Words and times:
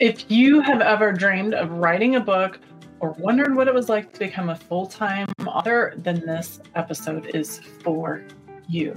If 0.00 0.30
you 0.30 0.60
have 0.60 0.80
ever 0.80 1.12
dreamed 1.12 1.54
of 1.54 1.72
writing 1.72 2.14
a 2.14 2.20
book 2.20 2.60
or 3.00 3.16
wondered 3.18 3.56
what 3.56 3.66
it 3.66 3.74
was 3.74 3.88
like 3.88 4.12
to 4.12 4.18
become 4.20 4.48
a 4.48 4.54
full 4.54 4.86
time 4.86 5.26
author, 5.44 5.94
then 5.96 6.20
this 6.20 6.60
episode 6.76 7.34
is 7.34 7.58
for 7.82 8.22
you. 8.68 8.94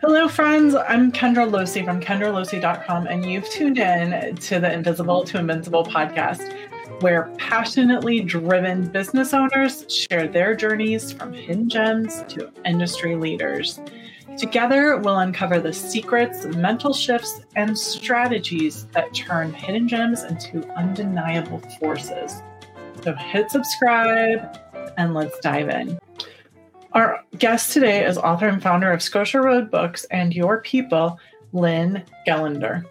Hello, 0.00 0.26
friends. 0.26 0.74
I'm 0.74 1.12
Kendra 1.12 1.48
Losee 1.48 1.84
from 1.84 2.00
kendralosee.com, 2.00 3.06
and 3.06 3.24
you've 3.24 3.48
tuned 3.48 3.78
in 3.78 4.34
to 4.34 4.58
the 4.58 4.72
Invisible 4.72 5.22
to 5.22 5.38
Invincible 5.38 5.84
podcast, 5.84 6.52
where 7.00 7.32
passionately 7.38 8.18
driven 8.20 8.88
business 8.88 9.32
owners 9.32 9.84
share 9.88 10.26
their 10.26 10.56
journeys 10.56 11.12
from 11.12 11.32
hidden 11.32 11.68
gems 11.68 12.24
to 12.26 12.50
industry 12.64 13.14
leaders. 13.14 13.78
Together, 14.40 14.96
we'll 14.96 15.18
uncover 15.18 15.60
the 15.60 15.70
secrets, 15.70 16.46
mental 16.46 16.94
shifts, 16.94 17.42
and 17.56 17.78
strategies 17.78 18.86
that 18.86 19.12
turn 19.12 19.52
hidden 19.52 19.86
gems 19.86 20.22
into 20.22 20.66
undeniable 20.78 21.58
forces. 21.78 22.42
So 23.02 23.12
hit 23.12 23.50
subscribe 23.50 24.58
and 24.96 25.12
let's 25.12 25.38
dive 25.40 25.68
in. 25.68 26.00
Our 26.92 27.22
guest 27.36 27.74
today 27.74 28.02
is 28.02 28.16
author 28.16 28.48
and 28.48 28.62
founder 28.62 28.90
of 28.90 29.02
Scotia 29.02 29.42
Road 29.42 29.70
Books 29.70 30.04
and 30.04 30.34
Your 30.34 30.62
People, 30.62 31.20
Lynne 31.52 32.02
Golodner. 32.26 32.86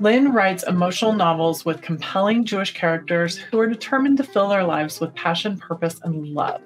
Lynne 0.00 0.32
writes 0.32 0.64
emotional 0.66 1.12
novels 1.12 1.66
with 1.66 1.82
compelling 1.82 2.46
Jewish 2.46 2.72
characters 2.72 3.36
who 3.36 3.58
are 3.58 3.66
determined 3.66 4.16
to 4.16 4.24
fill 4.24 4.48
their 4.48 4.64
lives 4.64 5.00
with 5.00 5.14
passion, 5.14 5.58
purpose, 5.58 6.00
and 6.02 6.28
love. 6.28 6.62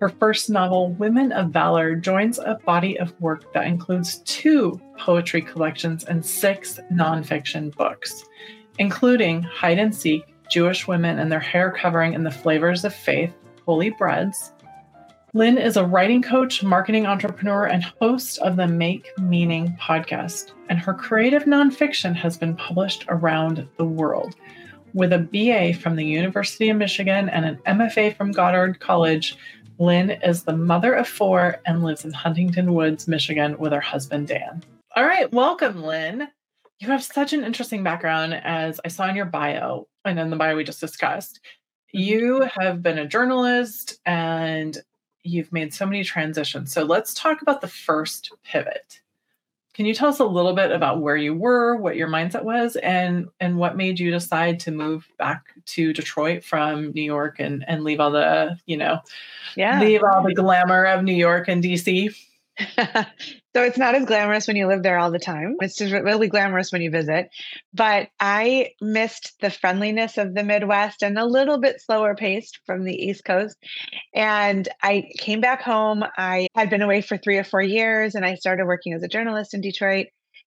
Her 0.00 0.10
first 0.10 0.50
novel, 0.50 0.90
Women 0.90 1.32
of 1.32 1.50
Valor, 1.50 1.94
joins 1.94 2.38
a 2.38 2.60
body 2.66 2.98
of 2.98 3.18
work 3.20 3.52
that 3.54 3.66
includes 3.66 4.18
two 4.26 4.80
poetry 4.98 5.40
collections 5.40 6.04
and 6.04 6.24
six 6.24 6.78
nonfiction 6.92 7.74
books, 7.74 8.24
including 8.78 9.42
Hide 9.42 9.78
and 9.78 9.94
Seek, 9.94 10.22
Jewish 10.50 10.86
Women 10.86 11.18
and 11.18 11.32
Their 11.32 11.40
Hair 11.40 11.72
Covering 11.72 12.12
in 12.12 12.24
the 12.24 12.30
Flavors 12.30 12.84
of 12.84 12.94
Faith, 12.94 13.32
Holy 13.64 13.90
Breads. 13.90 14.52
Lynne 15.32 15.58
is 15.58 15.76
a 15.76 15.84
writing 15.84 16.22
coach, 16.22 16.62
marketing 16.62 17.06
entrepreneur, 17.06 17.64
and 17.64 17.84
host 18.00 18.38
of 18.38 18.56
the 18.56 18.66
Make 18.66 19.06
Meaning 19.18 19.76
podcast. 19.80 20.52
And 20.68 20.78
her 20.78 20.94
creative 20.94 21.44
nonfiction 21.44 22.14
has 22.16 22.38
been 22.38 22.56
published 22.56 23.04
around 23.08 23.66
the 23.76 23.84
world. 23.84 24.34
With 24.94 25.12
a 25.12 25.18
BA 25.18 25.78
from 25.78 25.96
the 25.96 26.06
University 26.06 26.70
of 26.70 26.78
Michigan 26.78 27.28
and 27.28 27.44
an 27.44 27.56
MFA 27.66 28.16
from 28.16 28.32
Goddard 28.32 28.80
College, 28.80 29.36
Lynne 29.78 30.10
is 30.10 30.44
the 30.44 30.56
mother 30.56 30.94
of 30.94 31.06
four 31.06 31.60
and 31.66 31.84
lives 31.84 32.04
in 32.04 32.12
Huntington 32.12 32.72
Woods, 32.74 33.06
Michigan, 33.06 33.58
with 33.58 33.72
her 33.72 33.80
husband, 33.80 34.28
Dan. 34.28 34.62
All 34.94 35.04
right, 35.04 35.30
welcome, 35.32 35.82
Lynne. 35.82 36.28
You 36.78 36.88
have 36.88 37.02
such 37.02 37.32
an 37.32 37.44
interesting 37.44 37.82
background, 37.82 38.34
as 38.34 38.80
I 38.84 38.88
saw 38.88 39.08
in 39.08 39.16
your 39.16 39.26
bio 39.26 39.86
and 40.04 40.18
in 40.18 40.30
the 40.30 40.36
bio 40.36 40.56
we 40.56 40.64
just 40.64 40.80
discussed. 40.80 41.40
Mm-hmm. 41.94 41.98
You 41.98 42.48
have 42.58 42.82
been 42.82 42.98
a 42.98 43.06
journalist 43.06 44.00
and 44.06 44.78
you've 45.22 45.52
made 45.52 45.74
so 45.74 45.86
many 45.86 46.04
transitions. 46.04 46.72
So 46.72 46.84
let's 46.84 47.14
talk 47.14 47.42
about 47.42 47.60
the 47.60 47.68
first 47.68 48.32
pivot. 48.44 49.00
Can 49.76 49.84
you 49.84 49.92
tell 49.92 50.08
us 50.08 50.20
a 50.20 50.24
little 50.24 50.54
bit 50.54 50.72
about 50.72 51.02
where 51.02 51.18
you 51.18 51.34
were, 51.34 51.76
what 51.76 51.96
your 51.96 52.08
mindset 52.08 52.44
was, 52.44 52.76
and 52.76 53.28
and 53.40 53.58
what 53.58 53.76
made 53.76 54.00
you 54.00 54.10
decide 54.10 54.58
to 54.60 54.70
move 54.70 55.06
back 55.18 55.44
to 55.66 55.92
Detroit 55.92 56.42
from 56.42 56.92
New 56.92 57.02
York 57.02 57.40
and 57.40 57.62
and 57.68 57.84
leave 57.84 58.00
all 58.00 58.10
the 58.10 58.58
you 58.64 58.78
know, 58.78 59.00
yeah, 59.54 59.78
leave 59.78 60.02
all 60.02 60.22
the 60.22 60.32
glamour 60.32 60.86
of 60.86 61.04
New 61.04 61.14
York 61.14 61.48
and 61.48 61.62
DC? 61.62 62.08
so 62.78 63.62
it's 63.62 63.76
not 63.76 63.94
as 63.94 64.06
glamorous 64.06 64.46
when 64.46 64.56
you 64.56 64.66
live 64.66 64.82
there 64.82 64.98
all 64.98 65.10
the 65.10 65.18
time. 65.18 65.56
It's 65.60 65.76
just 65.76 65.92
really 65.92 66.28
glamorous 66.28 66.72
when 66.72 66.80
you 66.80 66.90
visit. 66.90 67.28
But 67.74 68.08
I 68.18 68.70
missed 68.80 69.34
the 69.40 69.50
friendliness 69.50 70.16
of 70.16 70.34
the 70.34 70.42
Midwest 70.42 71.02
and 71.02 71.18
a 71.18 71.26
little 71.26 71.58
bit 71.58 71.80
slower 71.80 72.14
paced 72.14 72.60
from 72.64 72.84
the 72.84 72.94
East 72.94 73.24
Coast. 73.24 73.56
And 74.14 74.68
I 74.82 75.10
came 75.18 75.40
back 75.40 75.62
home. 75.62 76.02
I 76.16 76.46
had 76.54 76.70
been 76.70 76.82
away 76.82 77.02
for 77.02 77.18
three 77.18 77.36
or 77.36 77.44
four 77.44 77.62
years 77.62 78.14
and 78.14 78.24
I 78.24 78.36
started 78.36 78.66
working 78.66 78.94
as 78.94 79.02
a 79.02 79.08
journalist 79.08 79.52
in 79.52 79.60
Detroit. 79.60 80.06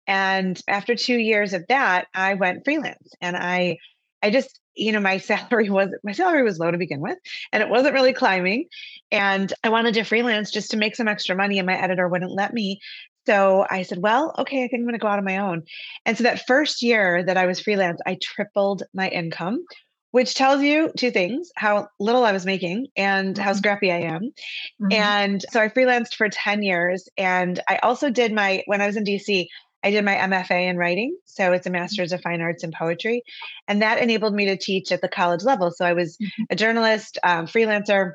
And 0.08 0.59
after 0.68 0.96
two 0.96 1.18
years 1.18 1.54
of 1.54 1.66
that, 1.70 2.08
I 2.14 2.34
went 2.34 2.66
freelance 2.66 3.14
and 3.22 3.38
I 3.38 3.78
I 4.22 4.30
just 4.30 4.59
you 4.76 4.92
know 4.92 5.00
my 5.00 5.18
salary 5.30 5.70
was 5.70 5.90
my 6.04 6.12
salary 6.12 6.44
was 6.44 6.59
low 6.59 6.72
to 6.72 6.78
begin 6.78 7.02
with 7.02 7.18
and 7.52 7.62
it 7.62 7.70
wasn't 7.70 7.94
really 7.94 8.14
climbing 8.14 8.66
and 9.12 9.54
i 9.64 9.70
wanted 9.70 9.94
to 9.94 10.04
freelance 10.04 10.52
just 10.52 10.72
to 10.72 10.78
make 10.78 10.96
some 10.96 11.08
extra 11.08 11.36
money 11.36 11.59
and 11.59 11.66
my 11.66 11.76
editor 11.76 12.08
wouldn't 12.08 12.31
let 12.31 12.54
me 12.54 12.80
so 13.26 13.66
i 13.70 13.84
said 13.84 14.00
well 14.02 14.34
okay 14.38 14.64
i 14.64 14.68
think 14.68 14.80
i'm 14.80 14.84
going 14.84 14.94
to 14.94 15.00
go 15.00 15.08
out 15.08 15.20
on 15.20 15.26
my 15.26 15.38
own 15.38 15.64
and 16.06 16.18
so 16.18 16.24
that 16.24 16.46
first 16.48 16.81
year 16.81 17.24
that 17.24 17.38
i 17.38 17.46
was 17.46 17.60
freelance 17.60 18.00
i 18.06 18.18
tripled 18.22 18.84
my 18.94 19.10
income 19.10 19.64
which 20.12 20.36
tells 20.36 20.62
you 20.62 20.92
two 20.98 21.10
things 21.10 21.52
how 21.56 21.88
little 21.98 22.26
I 22.26 22.34
was 22.34 22.46
making 22.46 22.88
and 22.98 23.38
how 23.38 23.52
mm-hmm. 23.52 23.58
scrappy 23.58 23.92
I 23.92 24.02
am. 24.02 24.24
Mm-hmm. 24.81 24.92
And 24.92 25.46
so 25.52 25.62
I 25.62 25.70
freelanced 25.70 26.16
for 26.16 26.28
10 26.28 26.64
years. 26.64 27.08
And 27.18 27.62
I 27.68 27.78
also 27.78 28.10
did 28.10 28.34
my, 28.34 28.62
when 28.66 28.81
I 28.81 28.88
was 28.88 28.98
in 28.98 29.06
DC, 29.06 29.48
I 29.84 29.92
did 29.92 30.06
my 30.06 30.16
MFA 30.16 30.69
in 30.69 30.78
writing. 30.78 31.18
So 31.25 31.53
it's 31.53 31.66
a 31.66 31.69
mm-hmm. 31.69 31.80
master's 31.80 32.12
of 32.12 32.22
fine 32.22 32.42
arts 32.42 32.64
in 32.64 32.72
poetry. 32.72 33.24
And 33.68 33.81
that 33.81 34.00
enabled 34.00 34.34
me 34.34 34.46
to 34.46 34.58
teach 34.58 34.92
at 34.92 35.02
the 35.02 35.08
college 35.08 35.44
level. 35.44 35.72
So 35.72 35.86
I 35.86 35.94
was 35.94 36.18
mm-hmm. 36.18 36.44
a 36.50 36.56
journalist, 36.56 37.18
um, 37.24 37.47
freelancer, 37.47 38.14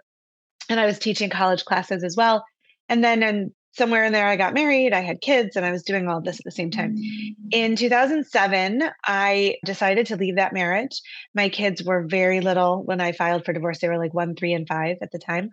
and 0.68 0.80
I 0.80 0.86
was 0.86 0.98
teaching 0.98 1.30
college 1.30 1.64
classes 1.64 2.04
as 2.04 2.16
well. 2.16 2.44
And 2.88 3.02
then 3.02 3.22
in, 3.22 3.54
somewhere 3.72 4.04
in 4.04 4.12
there, 4.12 4.26
I 4.26 4.36
got 4.36 4.54
married, 4.54 4.92
I 4.92 5.00
had 5.00 5.20
kids, 5.20 5.54
and 5.56 5.66
I 5.66 5.70
was 5.70 5.82
doing 5.82 6.08
all 6.08 6.20
this 6.20 6.38
at 6.38 6.44
the 6.44 6.50
same 6.50 6.70
time. 6.70 6.96
Mm-hmm. 6.96 7.48
In 7.52 7.76
2007, 7.76 8.82
I 9.04 9.56
decided 9.64 10.06
to 10.06 10.16
leave 10.16 10.36
that 10.36 10.54
marriage. 10.54 11.00
My 11.34 11.48
kids 11.48 11.82
were 11.82 12.06
very 12.06 12.40
little 12.40 12.82
when 12.84 13.00
I 13.00 13.12
filed 13.12 13.44
for 13.44 13.52
divorce. 13.52 13.80
They 13.80 13.88
were 13.88 13.98
like 13.98 14.14
one, 14.14 14.34
three, 14.34 14.54
and 14.54 14.66
five 14.66 14.96
at 15.02 15.12
the 15.12 15.18
time. 15.18 15.50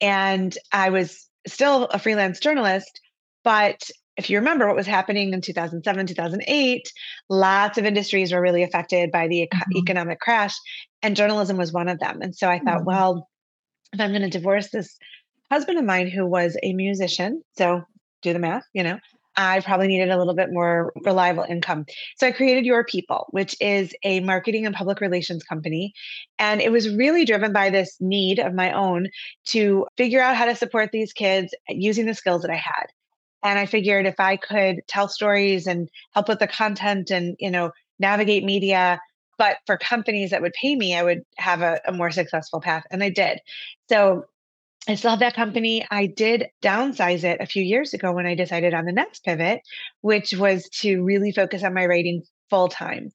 And 0.00 0.56
I 0.72 0.90
was 0.90 1.28
still 1.46 1.84
a 1.84 1.98
freelance 1.98 2.40
journalist, 2.40 3.00
but 3.44 3.90
if 4.16 4.28
you 4.28 4.38
remember 4.38 4.66
what 4.66 4.76
was 4.76 4.86
happening 4.86 5.32
in 5.32 5.40
2007, 5.40 6.06
2008, 6.06 6.92
lots 7.28 7.78
of 7.78 7.84
industries 7.84 8.32
were 8.32 8.40
really 8.40 8.62
affected 8.62 9.10
by 9.10 9.28
the 9.28 9.48
mm-hmm. 9.52 9.76
economic 9.76 10.20
crash, 10.20 10.54
and 11.02 11.16
journalism 11.16 11.56
was 11.56 11.72
one 11.72 11.88
of 11.88 11.98
them. 12.00 12.20
And 12.22 12.34
so 12.34 12.48
I 12.48 12.58
thought, 12.58 12.78
mm-hmm. 12.78 12.86
well, 12.86 13.28
if 13.92 14.00
I'm 14.00 14.10
going 14.10 14.22
to 14.22 14.30
divorce 14.30 14.70
this 14.70 14.96
husband 15.50 15.78
of 15.78 15.84
mine 15.84 16.08
who 16.08 16.26
was 16.26 16.56
a 16.62 16.72
musician, 16.72 17.42
so 17.56 17.82
do 18.22 18.32
the 18.32 18.38
math, 18.38 18.64
you 18.74 18.82
know, 18.82 18.98
I 19.36 19.60
probably 19.60 19.88
needed 19.88 20.10
a 20.10 20.18
little 20.18 20.34
bit 20.34 20.52
more 20.52 20.92
reliable 21.04 21.44
income. 21.44 21.86
So 22.16 22.26
I 22.26 22.32
created 22.32 22.66
Your 22.66 22.84
People, 22.84 23.26
which 23.30 23.56
is 23.60 23.94
a 24.04 24.20
marketing 24.20 24.66
and 24.66 24.74
public 24.74 25.00
relations 25.00 25.42
company. 25.44 25.92
And 26.38 26.60
it 26.60 26.72
was 26.72 26.94
really 26.94 27.24
driven 27.24 27.52
by 27.52 27.70
this 27.70 27.96
need 28.00 28.38
of 28.38 28.54
my 28.54 28.72
own 28.72 29.08
to 29.46 29.86
figure 29.96 30.20
out 30.20 30.36
how 30.36 30.44
to 30.44 30.56
support 30.56 30.90
these 30.92 31.12
kids 31.12 31.54
using 31.68 32.06
the 32.06 32.14
skills 32.14 32.42
that 32.42 32.50
I 32.50 32.56
had. 32.56 32.86
And 33.42 33.58
I 33.58 33.66
figured 33.66 34.06
if 34.06 34.18
I 34.18 34.36
could 34.36 34.80
tell 34.88 35.08
stories 35.08 35.66
and 35.66 35.88
help 36.12 36.28
with 36.28 36.38
the 36.38 36.46
content 36.46 37.10
and, 37.10 37.36
you 37.38 37.50
know, 37.50 37.72
navigate 37.98 38.44
media, 38.44 39.00
but 39.38 39.58
for 39.66 39.78
companies 39.78 40.30
that 40.30 40.42
would 40.42 40.52
pay 40.52 40.76
me, 40.76 40.94
I 40.94 41.02
would 41.02 41.22
have 41.36 41.62
a, 41.62 41.80
a 41.86 41.92
more 41.92 42.10
successful 42.10 42.60
path. 42.60 42.84
And 42.90 43.02
I 43.02 43.08
did. 43.08 43.40
So 43.88 44.24
I 44.88 44.94
still 44.94 45.10
have 45.10 45.20
that 45.20 45.34
company. 45.34 45.86
I 45.90 46.06
did 46.06 46.48
downsize 46.62 47.24
it 47.24 47.40
a 47.40 47.46
few 47.46 47.62
years 47.62 47.94
ago 47.94 48.12
when 48.12 48.26
I 48.26 48.34
decided 48.34 48.74
on 48.74 48.84
the 48.84 48.92
next 48.92 49.24
pivot, 49.24 49.60
which 50.00 50.34
was 50.34 50.68
to 50.80 51.02
really 51.02 51.32
focus 51.32 51.62
on 51.62 51.74
my 51.74 51.86
writing 51.86 52.22
full 52.48 52.68
time. 52.68 53.10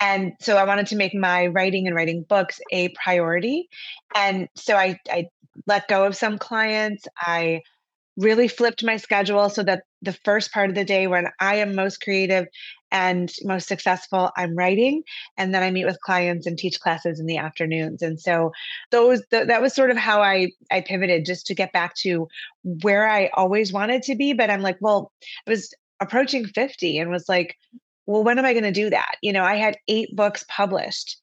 And 0.00 0.32
so 0.40 0.56
I 0.56 0.64
wanted 0.64 0.86
to 0.88 0.96
make 0.96 1.14
my 1.14 1.48
writing 1.48 1.86
and 1.86 1.96
writing 1.96 2.24
books 2.28 2.60
a 2.70 2.88
priority. 2.90 3.68
And 4.14 4.48
so 4.54 4.76
I, 4.76 4.98
I 5.10 5.26
let 5.66 5.88
go 5.88 6.04
of 6.04 6.16
some 6.16 6.38
clients. 6.38 7.06
I 7.16 7.62
really 8.18 8.48
flipped 8.48 8.84
my 8.84 8.96
schedule 8.96 9.48
so 9.48 9.62
that 9.62 9.84
the 10.02 10.12
first 10.12 10.52
part 10.52 10.68
of 10.68 10.74
the 10.74 10.84
day 10.84 11.06
when 11.06 11.28
I 11.40 11.56
am 11.56 11.74
most 11.74 12.02
creative 12.02 12.46
and 12.90 13.32
most 13.44 13.68
successful, 13.68 14.30
I'm 14.36 14.56
writing, 14.56 15.04
and 15.36 15.54
then 15.54 15.62
I 15.62 15.70
meet 15.70 15.84
with 15.84 16.00
clients 16.00 16.46
and 16.46 16.58
teach 16.58 16.80
classes 16.80 17.20
in 17.20 17.26
the 17.26 17.36
afternoons. 17.36 18.02
And 18.02 18.20
so 18.20 18.50
those 18.90 19.22
th- 19.30 19.46
that 19.46 19.62
was 19.62 19.74
sort 19.74 19.90
of 19.90 19.96
how 19.96 20.20
I 20.20 20.50
I 20.70 20.80
pivoted 20.80 21.24
just 21.24 21.46
to 21.46 21.54
get 21.54 21.72
back 21.72 21.94
to 21.96 22.28
where 22.82 23.08
I 23.08 23.30
always 23.34 23.72
wanted 23.72 24.02
to 24.04 24.16
be. 24.16 24.32
But 24.32 24.50
I'm 24.50 24.62
like, 24.62 24.78
well, 24.80 25.12
I 25.46 25.50
was 25.50 25.72
approaching 26.00 26.46
50 26.46 26.98
and 26.98 27.10
was 27.10 27.28
like, 27.28 27.56
well, 28.06 28.24
when 28.24 28.38
am 28.38 28.46
I 28.46 28.52
going 28.52 28.64
to 28.64 28.72
do 28.72 28.90
that? 28.90 29.16
You 29.22 29.32
know, 29.32 29.44
I 29.44 29.56
had 29.56 29.76
eight 29.86 30.14
books 30.16 30.44
published 30.48 31.20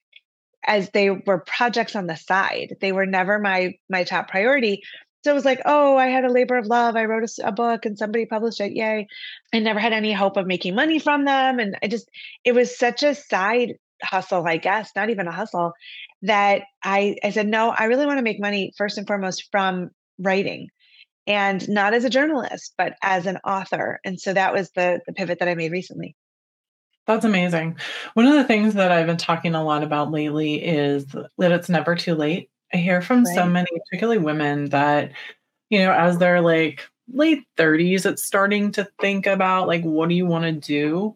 as 0.68 0.89
they 0.91 1.09
were 1.09 1.39
projects 1.39 1.95
on 1.95 2.07
the 2.07 2.15
side. 2.15 2.75
They 2.81 2.91
were 2.91 3.06
never 3.06 3.39
my 3.39 3.74
my 3.89 4.03
top 4.03 4.30
priority 4.30 4.81
so 5.25 5.31
it 5.31 5.33
was 5.33 5.44
like, 5.44 5.63
oh, 5.66 5.98
I 5.98 6.10
had 6.10 6.24
a 6.24 6.31
labor 6.31 6.56
of 6.56 6.68
love. 6.68 6.95
I 6.95 7.06
wrote 7.06 7.27
a, 7.39 7.48
a, 7.48 7.51
book 7.51 7.88
and 7.88 7.98
somebody 7.98 8.27
published 8.27 8.62
it. 8.62 8.74
Yay. 8.74 9.07
I 9.51 9.57
never 9.57 9.80
had 9.80 9.92
any 9.92 10.13
hope 10.13 10.38
of 10.38 10.45
making 10.45 10.75
money 10.75 11.00
from 11.00 11.25
them. 11.25 11.57
And 11.57 11.75
I 11.81 11.88
just, 11.88 12.07
it 12.44 12.54
was 12.54 12.77
such 12.77 13.01
a 13.01 13.16
side 13.16 13.74
hustle, 14.04 14.45
I 14.48 14.57
guess, 14.57 14.92
not 14.95 15.10
even 15.10 15.27
a 15.27 15.31
hustle, 15.31 15.74
that 16.22 16.62
I, 16.83 17.16
I 17.24 17.31
said, 17.31 17.48
no, 17.48 17.72
I 17.75 17.86
really 17.86 18.06
want 18.06 18.19
to 18.19 18.24
make 18.24 18.39
money 18.39 18.72
first 18.77 19.00
and 19.00 19.07
foremost 19.07 19.48
from 19.51 19.89
writing 20.19 20.68
and 21.25 21.68
not 21.68 21.95
as 21.95 22.04
a 22.04 22.10
journalist, 22.12 22.75
but 22.77 22.94
as 23.01 23.25
an 23.25 23.38
author. 23.38 24.00
And 24.06 24.22
so 24.22 24.31
that 24.31 24.54
was 24.54 24.69
the, 24.75 25.00
the 25.07 25.13
pivot 25.13 25.39
that 25.39 25.48
I 25.48 25.56
made 25.56 25.72
recently. 25.72 26.16
That's 27.07 27.25
amazing. 27.25 27.77
One 28.13 28.27
of 28.27 28.36
the 28.36 28.44
things 28.44 28.75
that 28.75 28.92
I've 28.92 29.07
been 29.07 29.18
talking 29.18 29.56
a 29.56 29.63
lot 29.63 29.81
about 29.81 30.12
lately 30.12 30.63
is 30.63 31.07
that 31.39 31.51
it's 31.51 31.69
never 31.69 31.95
too 31.95 32.13
late. 32.13 32.51
I 32.75 32.77
hear 32.77 33.01
from 33.01 33.24
right. 33.24 33.36
so 33.36 33.48
many, 33.48 33.68
particularly 33.86 34.18
women, 34.18 34.69
that, 34.69 35.13
you 35.69 35.80
know, 35.80 35.94
as 35.94 36.18
they're 36.18 36.42
like 36.42 36.88
late 37.12 37.44
30s, 37.57 38.06
it's 38.06 38.24
starting 38.24 38.72
to 38.74 38.88
think 39.00 39.27
about 39.27 39.68
like, 39.68 39.83
what 39.83 40.10
do 40.10 40.16
you 40.16 40.25
want 40.25 40.44
to 40.44 40.51
do? 40.51 41.16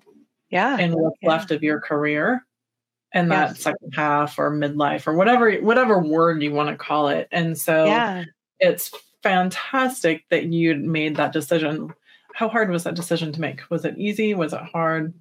Yeah. 0.49 0.77
And 0.79 0.95
what's 0.95 1.17
yeah. 1.21 1.29
left 1.29 1.51
of 1.51 1.61
your 1.61 1.81
career 1.81 2.45
and 3.11 3.27
yes. 3.27 3.49
that 3.49 3.61
second 3.61 3.93
half 3.93 4.39
or 4.39 4.51
midlife 4.51 5.05
or 5.05 5.15
whatever, 5.15 5.51
whatever 5.57 5.99
word 5.99 6.41
you 6.41 6.53
want 6.53 6.69
to 6.69 6.77
call 6.77 7.09
it. 7.09 7.27
And 7.31 7.57
so 7.57 7.85
yeah. 7.85 8.23
it's 8.59 8.91
fantastic 9.21 10.23
that 10.29 10.45
you 10.45 10.75
made 10.75 11.17
that 11.17 11.33
decision. 11.33 11.93
How 12.33 12.47
hard 12.47 12.69
was 12.69 12.85
that 12.85 12.95
decision 12.95 13.33
to 13.33 13.41
make? 13.41 13.69
Was 13.69 13.83
it 13.83 13.97
easy? 13.97 14.33
Was 14.33 14.53
it 14.53 14.61
hard? 14.61 15.13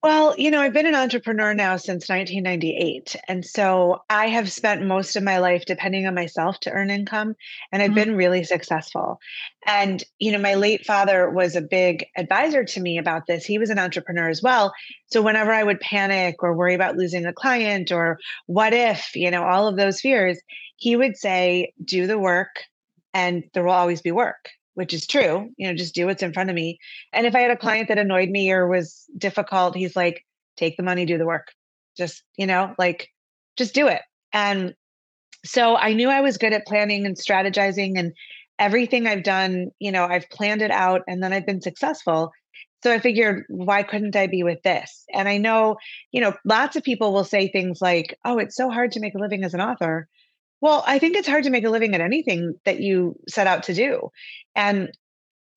Well, 0.00 0.36
you 0.38 0.52
know, 0.52 0.60
I've 0.60 0.72
been 0.72 0.86
an 0.86 0.94
entrepreneur 0.94 1.54
now 1.54 1.76
since 1.76 2.08
1998. 2.08 3.16
And 3.26 3.44
so 3.44 4.02
I 4.08 4.28
have 4.28 4.52
spent 4.52 4.86
most 4.86 5.16
of 5.16 5.24
my 5.24 5.38
life 5.38 5.64
depending 5.64 6.06
on 6.06 6.14
myself 6.14 6.60
to 6.60 6.70
earn 6.70 6.88
income, 6.88 7.34
and 7.72 7.82
I've 7.82 7.88
mm-hmm. 7.88 8.10
been 8.10 8.16
really 8.16 8.44
successful. 8.44 9.18
And, 9.66 10.04
you 10.20 10.30
know, 10.30 10.38
my 10.38 10.54
late 10.54 10.86
father 10.86 11.28
was 11.28 11.56
a 11.56 11.60
big 11.60 12.06
advisor 12.16 12.62
to 12.62 12.80
me 12.80 12.98
about 12.98 13.26
this. 13.26 13.44
He 13.44 13.58
was 13.58 13.70
an 13.70 13.80
entrepreneur 13.80 14.28
as 14.28 14.40
well. 14.40 14.72
So 15.06 15.20
whenever 15.20 15.52
I 15.52 15.64
would 15.64 15.80
panic 15.80 16.44
or 16.44 16.54
worry 16.54 16.74
about 16.74 16.96
losing 16.96 17.26
a 17.26 17.32
client 17.32 17.90
or 17.90 18.20
what 18.46 18.72
if, 18.72 19.16
you 19.16 19.32
know, 19.32 19.42
all 19.42 19.66
of 19.66 19.76
those 19.76 20.00
fears, 20.00 20.38
he 20.76 20.94
would 20.94 21.16
say, 21.16 21.72
do 21.84 22.06
the 22.06 22.20
work 22.20 22.60
and 23.14 23.42
there 23.52 23.64
will 23.64 23.72
always 23.72 24.00
be 24.00 24.12
work 24.12 24.50
which 24.78 24.94
is 24.94 25.08
true. 25.08 25.50
You 25.56 25.66
know, 25.66 25.74
just 25.74 25.92
do 25.92 26.06
what's 26.06 26.22
in 26.22 26.32
front 26.32 26.50
of 26.50 26.54
me. 26.54 26.78
And 27.12 27.26
if 27.26 27.34
I 27.34 27.40
had 27.40 27.50
a 27.50 27.56
client 27.56 27.88
that 27.88 27.98
annoyed 27.98 28.28
me 28.28 28.52
or 28.52 28.68
was 28.68 29.06
difficult, 29.18 29.74
he's 29.74 29.96
like, 29.96 30.24
take 30.56 30.76
the 30.76 30.84
money, 30.84 31.04
do 31.04 31.18
the 31.18 31.26
work. 31.26 31.48
Just, 31.96 32.22
you 32.36 32.46
know, 32.46 32.76
like, 32.78 33.08
just 33.56 33.74
do 33.74 33.88
it. 33.88 34.02
And 34.32 34.74
so 35.44 35.74
I 35.74 35.94
knew 35.94 36.08
I 36.08 36.20
was 36.20 36.38
good 36.38 36.52
at 36.52 36.64
planning 36.64 37.06
and 37.06 37.16
strategizing 37.16 37.98
and 37.98 38.12
everything 38.60 39.08
I've 39.08 39.24
done, 39.24 39.72
you 39.80 39.90
know, 39.90 40.04
I've 40.04 40.30
planned 40.30 40.62
it 40.62 40.70
out 40.70 41.02
and 41.08 41.20
then 41.20 41.32
I've 41.32 41.46
been 41.46 41.60
successful. 41.60 42.30
So 42.84 42.92
I 42.92 43.00
figured, 43.00 43.46
why 43.48 43.82
couldn't 43.82 44.14
I 44.14 44.28
be 44.28 44.44
with 44.44 44.62
this? 44.62 45.04
And 45.12 45.28
I 45.28 45.38
know, 45.38 45.78
you 46.12 46.20
know, 46.20 46.34
lots 46.44 46.76
of 46.76 46.84
people 46.84 47.12
will 47.12 47.24
say 47.24 47.48
things 47.48 47.82
like, 47.82 48.16
oh, 48.24 48.38
it's 48.38 48.54
so 48.54 48.70
hard 48.70 48.92
to 48.92 49.00
make 49.00 49.16
a 49.16 49.18
living 49.18 49.42
as 49.42 49.54
an 49.54 49.60
author. 49.60 50.06
Well, 50.60 50.82
I 50.86 50.98
think 50.98 51.16
it's 51.16 51.28
hard 51.28 51.44
to 51.44 51.50
make 51.50 51.64
a 51.64 51.70
living 51.70 51.94
at 51.94 52.00
anything 52.00 52.54
that 52.64 52.80
you 52.80 53.16
set 53.28 53.46
out 53.46 53.64
to 53.64 53.74
do. 53.74 54.10
And 54.56 54.90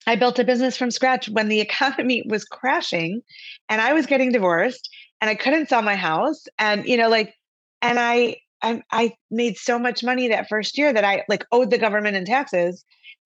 I 0.06 0.16
built 0.16 0.38
a 0.38 0.44
business 0.44 0.76
from 0.76 0.90
scratch 0.90 1.28
when 1.28 1.48
the 1.48 1.60
economy 1.68 2.22
was 2.28 2.44
crashing 2.44 3.22
and 3.68 3.80
I 3.80 3.92
was 3.92 4.06
getting 4.06 4.32
divorced 4.32 4.88
and 5.20 5.28
I 5.28 5.34
couldn't 5.34 5.68
sell 5.68 5.82
my 5.82 5.96
house. 5.96 6.44
And, 6.58 6.86
you 6.86 6.96
know, 6.96 7.08
like, 7.08 7.34
and 7.80 7.98
I, 7.98 8.36
I, 8.62 8.82
I 8.92 9.12
made 9.30 9.58
so 9.58 9.78
much 9.78 10.04
money 10.04 10.28
that 10.28 10.48
first 10.48 10.78
year 10.78 10.92
that 10.92 11.04
I 11.04 11.24
like 11.28 11.44
owed 11.50 11.70
the 11.70 11.78
government 11.78 12.16
in 12.16 12.24
taxes. 12.24 12.84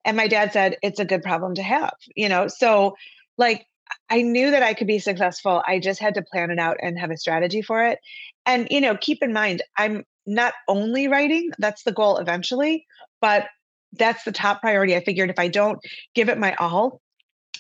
And 0.05 0.17
my 0.17 0.29
dad 0.29 0.53
said, 0.53 0.77
it's 0.83 1.01
a 1.01 1.05
good 1.05 1.23
problem 1.23 1.55
to 1.55 1.63
have, 1.63 1.95
you 2.17 2.29
know? 2.29 2.49
So, 2.49 2.97
like, 3.39 3.67
I 4.11 4.23
knew 4.23 4.51
that 4.51 4.63
I 4.63 4.75
could 4.75 4.87
be 4.87 4.99
successful. 4.99 5.63
I 5.67 5.79
just 5.79 6.01
had 6.01 6.15
to 6.15 6.23
plan 6.23 6.51
it 6.51 6.59
out 6.59 6.79
and 6.83 6.99
have 6.99 7.11
a 7.11 7.17
strategy 7.17 7.63
for 7.63 7.85
it. 7.85 7.99
And, 8.45 8.69
you 8.71 8.81
know, 8.81 8.97
keep 8.97 9.23
in 9.23 9.33
mind, 9.33 9.63
I'm 9.77 10.05
not 10.27 10.55
only 10.69 11.09
writing, 11.09 11.51
that's 11.59 11.83
the 11.83 11.93
goal 11.93 12.19
eventually, 12.19 12.87
but 13.21 13.47
that's 13.93 14.25
the 14.25 14.33
top 14.33 14.61
priority. 14.61 14.97
I 14.97 15.05
figured 15.05 15.31
if 15.31 15.39
I 15.39 15.49
don't 15.49 15.79
give 16.15 16.29
it 16.29 16.39
my 16.39 16.55
all, 16.55 17.01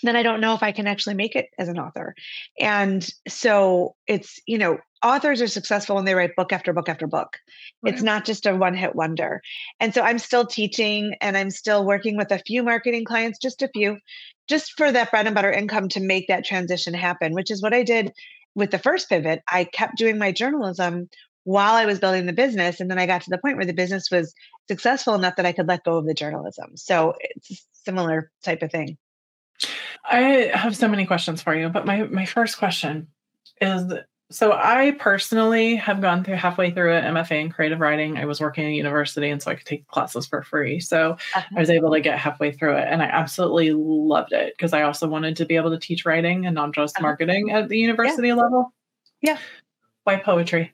then 0.03 0.17
I 0.17 0.23
don't 0.23 0.41
know 0.41 0.55
if 0.55 0.62
I 0.62 0.73
can 0.73 0.87
actually 0.87 1.14
make 1.14 1.37
it 1.37 1.49
as 1.59 1.69
an 1.69 1.79
author. 1.79 2.14
And 2.59 3.09
so 3.29 3.94
it's, 4.06 4.41
you 4.47 4.59
know, 4.59 4.79
authors 5.05 5.41
are 5.43 5.49
successful 5.49 5.97
when 5.97 6.05
they 6.05 6.14
write 6.14 6.37
book 6.37 6.53
after 6.53 6.73
book 6.73 6.88
after 6.88 7.06
book. 7.06 7.38
Right. 7.82 7.93
It's 7.93 8.03
not 8.03 8.25
just 8.25 8.47
a 8.47 8.55
one 8.55 8.75
hit 8.75 8.94
wonder. 8.94 9.43
And 9.81 9.94
so 9.94 10.03
I'm 10.03 10.19
still 10.19 10.47
teaching 10.47 11.14
and 11.20 11.37
I'm 11.37 11.50
still 11.50 11.85
working 11.85 12.17
with 12.17 12.31
a 12.32 12.43
few 12.47 12.62
marketing 12.62 13.05
clients, 13.05 13.38
just 13.38 13.62
a 13.62 13.69
few, 13.69 13.99
just 14.49 14.73
for 14.76 14.91
that 14.91 15.11
bread 15.11 15.26
and 15.26 15.35
butter 15.35 15.53
income 15.53 15.88
to 15.91 16.00
make 16.00 16.29
that 16.29 16.44
transition 16.44 16.94
happen, 16.94 17.32
which 17.32 17.50
is 17.50 17.62
what 17.62 17.75
I 17.75 17.82
did 17.82 18.12
with 18.55 18.70
the 18.70 18.79
first 18.79 19.09
pivot. 19.09 19.43
I 19.49 19.64
kept 19.64 19.97
doing 19.97 20.19
my 20.19 20.32
journalism 20.32 21.09
while 21.44 21.74
I 21.74 21.86
was 21.86 21.98
building 21.98 22.26
the 22.26 22.32
business. 22.32 22.80
And 22.80 22.90
then 22.90 22.98
I 22.98 23.06
got 23.06 23.22
to 23.22 23.30
the 23.30 23.38
point 23.38 23.56
where 23.56 23.66
the 23.66 23.72
business 23.72 24.10
was 24.10 24.34
successful 24.68 25.14
enough 25.14 25.36
that 25.36 25.46
I 25.46 25.52
could 25.52 25.68
let 25.68 25.84
go 25.84 25.96
of 25.96 26.06
the 26.06 26.14
journalism. 26.14 26.76
So 26.76 27.14
it's 27.20 27.50
a 27.50 27.56
similar 27.72 28.30
type 28.44 28.62
of 28.62 28.70
thing. 28.70 28.96
I 30.04 30.50
have 30.52 30.76
so 30.76 30.88
many 30.88 31.06
questions 31.06 31.42
for 31.42 31.54
you, 31.54 31.68
but 31.68 31.86
my, 31.86 32.04
my 32.04 32.26
first 32.26 32.58
question 32.58 33.08
is 33.60 33.92
so 34.32 34.52
I 34.52 34.92
personally 34.98 35.76
have 35.76 36.00
gone 36.00 36.24
through 36.24 36.36
halfway 36.36 36.70
through 36.70 36.94
an 36.94 37.14
MFA 37.14 37.42
in 37.42 37.50
creative 37.50 37.80
writing. 37.80 38.16
I 38.16 38.24
was 38.24 38.40
working 38.40 38.64
at 38.64 38.72
university 38.72 39.28
and 39.28 39.42
so 39.42 39.50
I 39.50 39.54
could 39.54 39.66
take 39.66 39.86
classes 39.88 40.26
for 40.26 40.42
free. 40.42 40.80
So 40.80 41.12
uh-huh. 41.12 41.42
I 41.54 41.60
was 41.60 41.68
able 41.68 41.92
to 41.92 42.00
get 42.00 42.18
halfway 42.18 42.52
through 42.52 42.76
it 42.76 42.88
and 42.88 43.02
I 43.02 43.06
absolutely 43.06 43.72
loved 43.72 44.32
it 44.32 44.54
because 44.56 44.72
I 44.72 44.82
also 44.82 45.06
wanted 45.06 45.36
to 45.36 45.44
be 45.44 45.56
able 45.56 45.70
to 45.70 45.78
teach 45.78 46.06
writing 46.06 46.46
and 46.46 46.54
not 46.54 46.74
just 46.74 46.96
uh-huh. 46.96 47.02
marketing 47.02 47.50
at 47.50 47.68
the 47.68 47.78
university 47.78 48.28
yeah. 48.28 48.34
level. 48.34 48.72
Yeah. 49.20 49.38
Why 50.04 50.16
poetry? 50.16 50.72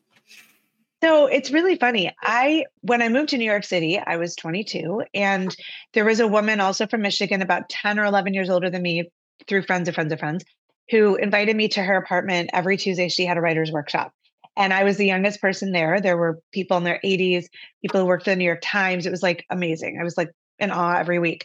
So 1.02 1.26
it's 1.26 1.50
really 1.50 1.76
funny. 1.76 2.12
I 2.22 2.64
when 2.80 3.02
I 3.02 3.08
moved 3.08 3.28
to 3.30 3.38
New 3.38 3.44
York 3.44 3.64
City, 3.64 3.98
I 3.98 4.16
was 4.16 4.34
22 4.34 5.04
and 5.14 5.54
there 5.94 6.04
was 6.04 6.20
a 6.20 6.26
woman 6.26 6.60
also 6.60 6.86
from 6.86 7.02
Michigan 7.02 7.40
about 7.40 7.68
10 7.68 8.00
or 8.00 8.04
11 8.04 8.34
years 8.34 8.50
older 8.50 8.68
than 8.68 8.82
me 8.82 9.10
through 9.46 9.62
friends 9.62 9.88
of 9.88 9.94
friends 9.94 10.12
of 10.12 10.18
friends 10.18 10.44
who 10.90 11.16
invited 11.16 11.54
me 11.54 11.68
to 11.68 11.82
her 11.82 11.96
apartment 11.96 12.50
every 12.52 12.76
Tuesday 12.76 13.08
she 13.08 13.26
had 13.26 13.36
a 13.36 13.40
writers 13.40 13.70
workshop. 13.70 14.12
And 14.56 14.72
I 14.72 14.82
was 14.82 14.96
the 14.96 15.06
youngest 15.06 15.40
person 15.40 15.70
there. 15.70 16.00
There 16.00 16.16
were 16.16 16.40
people 16.52 16.76
in 16.78 16.84
their 16.84 17.00
80s, 17.04 17.44
people 17.80 18.00
who 18.00 18.06
worked 18.06 18.24
for 18.24 18.30
the 18.30 18.36
New 18.36 18.44
York 18.44 18.60
Times. 18.62 19.06
It 19.06 19.10
was 19.10 19.22
like 19.22 19.44
amazing. 19.50 19.98
I 20.00 20.04
was 20.04 20.16
like 20.16 20.30
in 20.58 20.72
awe 20.72 20.96
every 20.98 21.20
week. 21.20 21.44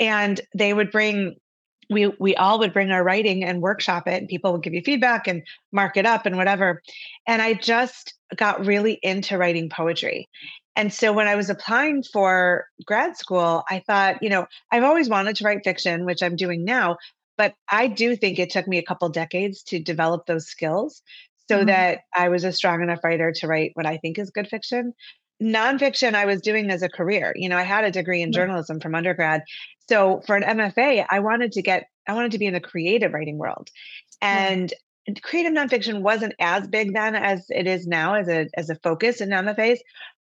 And 0.00 0.40
they 0.56 0.72
would 0.72 0.90
bring 0.90 1.36
we 1.90 2.08
we 2.18 2.34
all 2.36 2.58
would 2.58 2.72
bring 2.72 2.90
our 2.90 3.02
writing 3.02 3.44
and 3.44 3.60
workshop 3.60 4.06
it 4.06 4.20
and 4.20 4.28
people 4.28 4.52
would 4.52 4.62
give 4.62 4.74
you 4.74 4.82
feedback 4.82 5.26
and 5.26 5.42
mark 5.72 5.96
it 5.96 6.06
up 6.06 6.26
and 6.26 6.36
whatever 6.36 6.82
and 7.26 7.42
i 7.42 7.54
just 7.54 8.14
got 8.36 8.64
really 8.64 8.98
into 9.02 9.38
writing 9.38 9.68
poetry 9.68 10.28
and 10.76 10.92
so 10.92 11.12
when 11.12 11.26
i 11.26 11.34
was 11.34 11.50
applying 11.50 12.02
for 12.02 12.66
grad 12.86 13.16
school 13.16 13.62
i 13.70 13.82
thought 13.86 14.22
you 14.22 14.28
know 14.28 14.46
i've 14.70 14.84
always 14.84 15.08
wanted 15.08 15.36
to 15.36 15.44
write 15.44 15.64
fiction 15.64 16.04
which 16.04 16.22
i'm 16.22 16.36
doing 16.36 16.64
now 16.64 16.96
but 17.36 17.54
i 17.70 17.86
do 17.86 18.16
think 18.16 18.38
it 18.38 18.50
took 18.50 18.66
me 18.66 18.78
a 18.78 18.84
couple 18.84 19.08
decades 19.08 19.62
to 19.62 19.78
develop 19.78 20.26
those 20.26 20.46
skills 20.46 21.02
so 21.48 21.58
mm-hmm. 21.58 21.66
that 21.66 22.00
i 22.14 22.28
was 22.28 22.44
a 22.44 22.52
strong 22.52 22.82
enough 22.82 23.04
writer 23.04 23.32
to 23.32 23.46
write 23.46 23.70
what 23.74 23.86
i 23.86 23.96
think 23.96 24.18
is 24.18 24.30
good 24.30 24.48
fiction 24.48 24.92
nonfiction 25.42 26.14
I 26.14 26.26
was 26.26 26.40
doing 26.40 26.70
as 26.70 26.82
a 26.82 26.88
career. 26.88 27.32
You 27.36 27.48
know, 27.48 27.56
I 27.56 27.62
had 27.62 27.84
a 27.84 27.90
degree 27.90 28.22
in 28.22 28.32
journalism 28.32 28.80
from 28.80 28.94
undergrad. 28.94 29.42
So 29.88 30.22
for 30.26 30.36
an 30.36 30.42
MFA, 30.42 31.04
I 31.08 31.20
wanted 31.20 31.52
to 31.52 31.62
get, 31.62 31.86
I 32.06 32.14
wanted 32.14 32.32
to 32.32 32.38
be 32.38 32.46
in 32.46 32.54
the 32.54 32.60
creative 32.60 33.12
writing 33.12 33.38
world. 33.38 33.70
And 34.20 34.72
yeah. 35.06 35.14
creative 35.22 35.52
nonfiction 35.52 36.00
wasn't 36.00 36.34
as 36.38 36.66
big 36.66 36.94
then 36.94 37.14
as 37.14 37.46
it 37.50 37.66
is 37.66 37.86
now 37.86 38.14
as 38.14 38.28
a 38.28 38.48
as 38.54 38.70
a 38.70 38.76
focus 38.76 39.20
in 39.20 39.30
MFAs. 39.30 39.78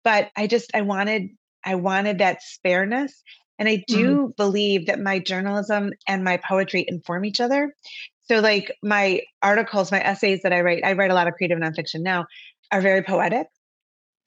But 0.05 0.31
I 0.37 0.47
just 0.47 0.71
I 0.75 0.83
wanted 0.83 1.29
I 1.64 1.75
wanted 1.75 2.19
that 2.19 2.38
spareness. 2.43 3.12
And 3.59 3.69
I 3.69 3.85
do 3.87 4.17
mm-hmm. 4.17 4.31
believe 4.38 4.87
that 4.87 5.00
my 5.00 5.19
journalism 5.19 5.93
and 6.09 6.25
my 6.25 6.38
poetry 6.38 6.87
inform 6.88 7.26
each 7.26 7.43
other. 7.43 7.75
So 8.23 8.40
like 8.40 8.75
my 8.83 9.21
articles, 9.43 9.93
my 9.93 10.00
essays 10.00 10.40
that 10.45 10.52
I 10.55 10.62
write, 10.62 10.83
I 10.83 10.95
write 10.95 11.11
a 11.11 11.14
lot 11.14 11.29
of 11.29 11.35
creative 11.35 11.59
nonfiction 11.59 12.00
now, 12.00 12.25
are 12.73 12.81
very 12.81 13.02
poetic 13.02 13.49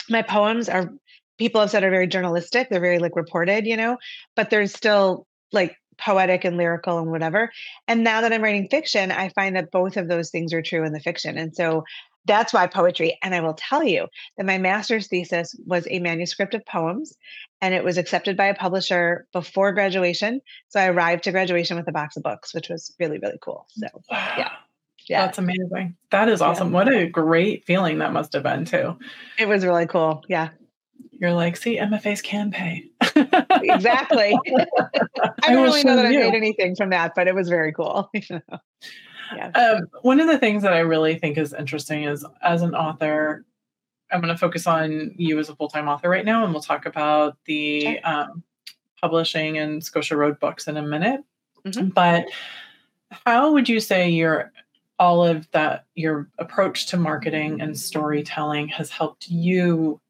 my 0.09 0.21
poems 0.21 0.69
are 0.69 0.91
people 1.37 1.61
have 1.61 1.69
said 1.69 1.83
are 1.83 1.89
very 1.89 2.07
journalistic 2.07 2.69
they're 2.69 2.79
very 2.79 2.99
like 2.99 3.15
reported 3.15 3.65
you 3.65 3.77
know 3.77 3.97
but 4.35 4.49
there's 4.49 4.73
still 4.73 5.27
like 5.51 5.75
poetic 5.97 6.43
and 6.43 6.57
lyrical 6.57 6.99
and 6.99 7.11
whatever 7.11 7.51
and 7.87 8.03
now 8.03 8.21
that 8.21 8.33
i'm 8.33 8.41
writing 8.41 8.67
fiction 8.69 9.11
i 9.11 9.29
find 9.29 9.55
that 9.55 9.71
both 9.71 9.97
of 9.97 10.07
those 10.07 10.29
things 10.29 10.53
are 10.53 10.61
true 10.61 10.83
in 10.83 10.93
the 10.93 10.99
fiction 10.99 11.37
and 11.37 11.55
so 11.55 11.83
that's 12.25 12.53
why 12.53 12.65
poetry 12.65 13.17
and 13.21 13.35
i 13.35 13.41
will 13.41 13.53
tell 13.53 13.83
you 13.83 14.07
that 14.37 14.45
my 14.45 14.57
master's 14.57 15.07
thesis 15.07 15.55
was 15.65 15.87
a 15.89 15.99
manuscript 15.99 16.53
of 16.53 16.65
poems 16.65 17.15
and 17.61 17.73
it 17.73 17.83
was 17.83 17.97
accepted 17.97 18.35
by 18.35 18.45
a 18.45 18.55
publisher 18.55 19.27
before 19.33 19.71
graduation 19.71 20.41
so 20.69 20.79
i 20.79 20.87
arrived 20.87 21.23
to 21.23 21.31
graduation 21.31 21.77
with 21.77 21.87
a 21.87 21.91
box 21.91 22.17
of 22.17 22.23
books 22.23 22.53
which 22.53 22.69
was 22.69 22.93
really 22.99 23.19
really 23.19 23.39
cool 23.41 23.67
so 23.69 23.87
yeah 24.09 24.49
yeah. 25.09 25.25
That's 25.25 25.37
amazing. 25.37 25.95
That 26.11 26.29
is 26.29 26.41
awesome. 26.41 26.69
Yeah. 26.69 26.73
What 26.73 26.93
a 26.93 27.07
great 27.07 27.65
feeling 27.65 27.97
that 27.99 28.13
must 28.13 28.33
have 28.33 28.43
been 28.43 28.65
too. 28.65 28.97
It 29.37 29.47
was 29.47 29.65
really 29.65 29.85
cool. 29.85 30.23
Yeah. 30.27 30.49
You're 31.23 31.31
like, 31.31 31.55
see, 31.55 31.77
MFAs 31.77 32.21
can 32.21 32.51
pay. 32.51 32.89
exactly. 33.15 34.37
I 35.41 35.53
don't 35.53 35.63
really 35.63 35.85
know 35.85 35.95
that 35.95 36.11
you. 36.11 36.19
I 36.19 36.23
made 36.25 36.35
anything 36.35 36.75
from 36.75 36.89
that, 36.89 37.13
but 37.15 37.29
it 37.29 37.33
was 37.33 37.47
very 37.47 37.71
cool. 37.71 38.11
yeah. 39.33 39.47
Um, 39.55 39.87
one 40.01 40.19
of 40.19 40.27
the 40.27 40.37
things 40.37 40.63
that 40.63 40.73
I 40.73 40.79
really 40.79 41.17
think 41.17 41.37
is 41.37 41.53
interesting 41.53 42.03
is 42.03 42.25
as 42.41 42.61
an 42.61 42.75
author, 42.75 43.45
I'm 44.11 44.19
going 44.19 44.33
to 44.33 44.37
focus 44.37 44.67
on 44.67 45.15
you 45.15 45.39
as 45.39 45.47
a 45.47 45.55
full 45.55 45.69
time 45.69 45.87
author 45.87 46.09
right 46.09 46.25
now, 46.25 46.43
and 46.43 46.51
we'll 46.51 46.61
talk 46.61 46.85
about 46.85 47.37
the 47.45 47.99
um, 47.99 48.43
publishing 48.99 49.57
and 49.57 49.81
Scotia 49.81 50.17
Road 50.17 50.41
books 50.41 50.67
in 50.67 50.75
a 50.75 50.81
minute. 50.81 51.21
Mm-hmm. 51.65 51.87
But 51.87 52.25
how 53.25 53.53
would 53.53 53.69
you 53.69 53.79
say 53.79 54.09
you're 54.09 54.51
all 54.99 55.25
of 55.25 55.49
that 55.51 55.85
your 55.95 56.29
approach 56.37 56.87
to 56.87 56.97
marketing 56.97 57.61
and 57.61 57.79
storytelling 57.79 58.67
has 58.67 58.89
helped 58.89 59.29
you 59.29 60.01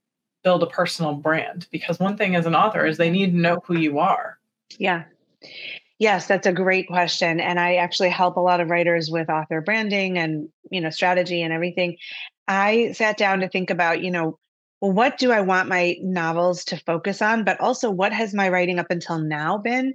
build 0.43 0.63
a 0.63 0.67
personal 0.67 1.13
brand 1.13 1.67
because 1.71 1.99
one 1.99 2.17
thing 2.17 2.35
as 2.35 2.45
an 2.45 2.55
author 2.55 2.85
is 2.85 2.97
they 2.97 3.09
need 3.09 3.31
to 3.31 3.37
know 3.37 3.61
who 3.65 3.77
you 3.77 3.99
are 3.99 4.37
yeah 4.77 5.03
yes 5.99 6.27
that's 6.27 6.47
a 6.47 6.53
great 6.53 6.87
question 6.87 7.39
and 7.39 7.59
i 7.59 7.75
actually 7.75 8.09
help 8.09 8.37
a 8.37 8.41
lot 8.41 8.59
of 8.59 8.69
writers 8.69 9.09
with 9.09 9.29
author 9.29 9.61
branding 9.61 10.17
and 10.17 10.49
you 10.71 10.81
know 10.81 10.89
strategy 10.89 11.41
and 11.41 11.53
everything 11.53 11.97
i 12.47 12.91
sat 12.93 13.17
down 13.17 13.39
to 13.39 13.49
think 13.49 13.69
about 13.69 14.01
you 14.01 14.11
know 14.11 14.37
well, 14.83 14.91
what 14.91 15.17
do 15.17 15.31
I 15.31 15.39
want 15.39 15.69
my 15.69 15.95
novels 16.01 16.65
to 16.65 16.75
focus 16.75 17.21
on? 17.21 17.45
But 17.45 17.61
also, 17.61 17.89
what 17.89 18.11
has 18.11 18.33
my 18.33 18.49
writing 18.49 18.79
up 18.79 18.87
until 18.89 19.17
now 19.17 19.57
been? 19.57 19.93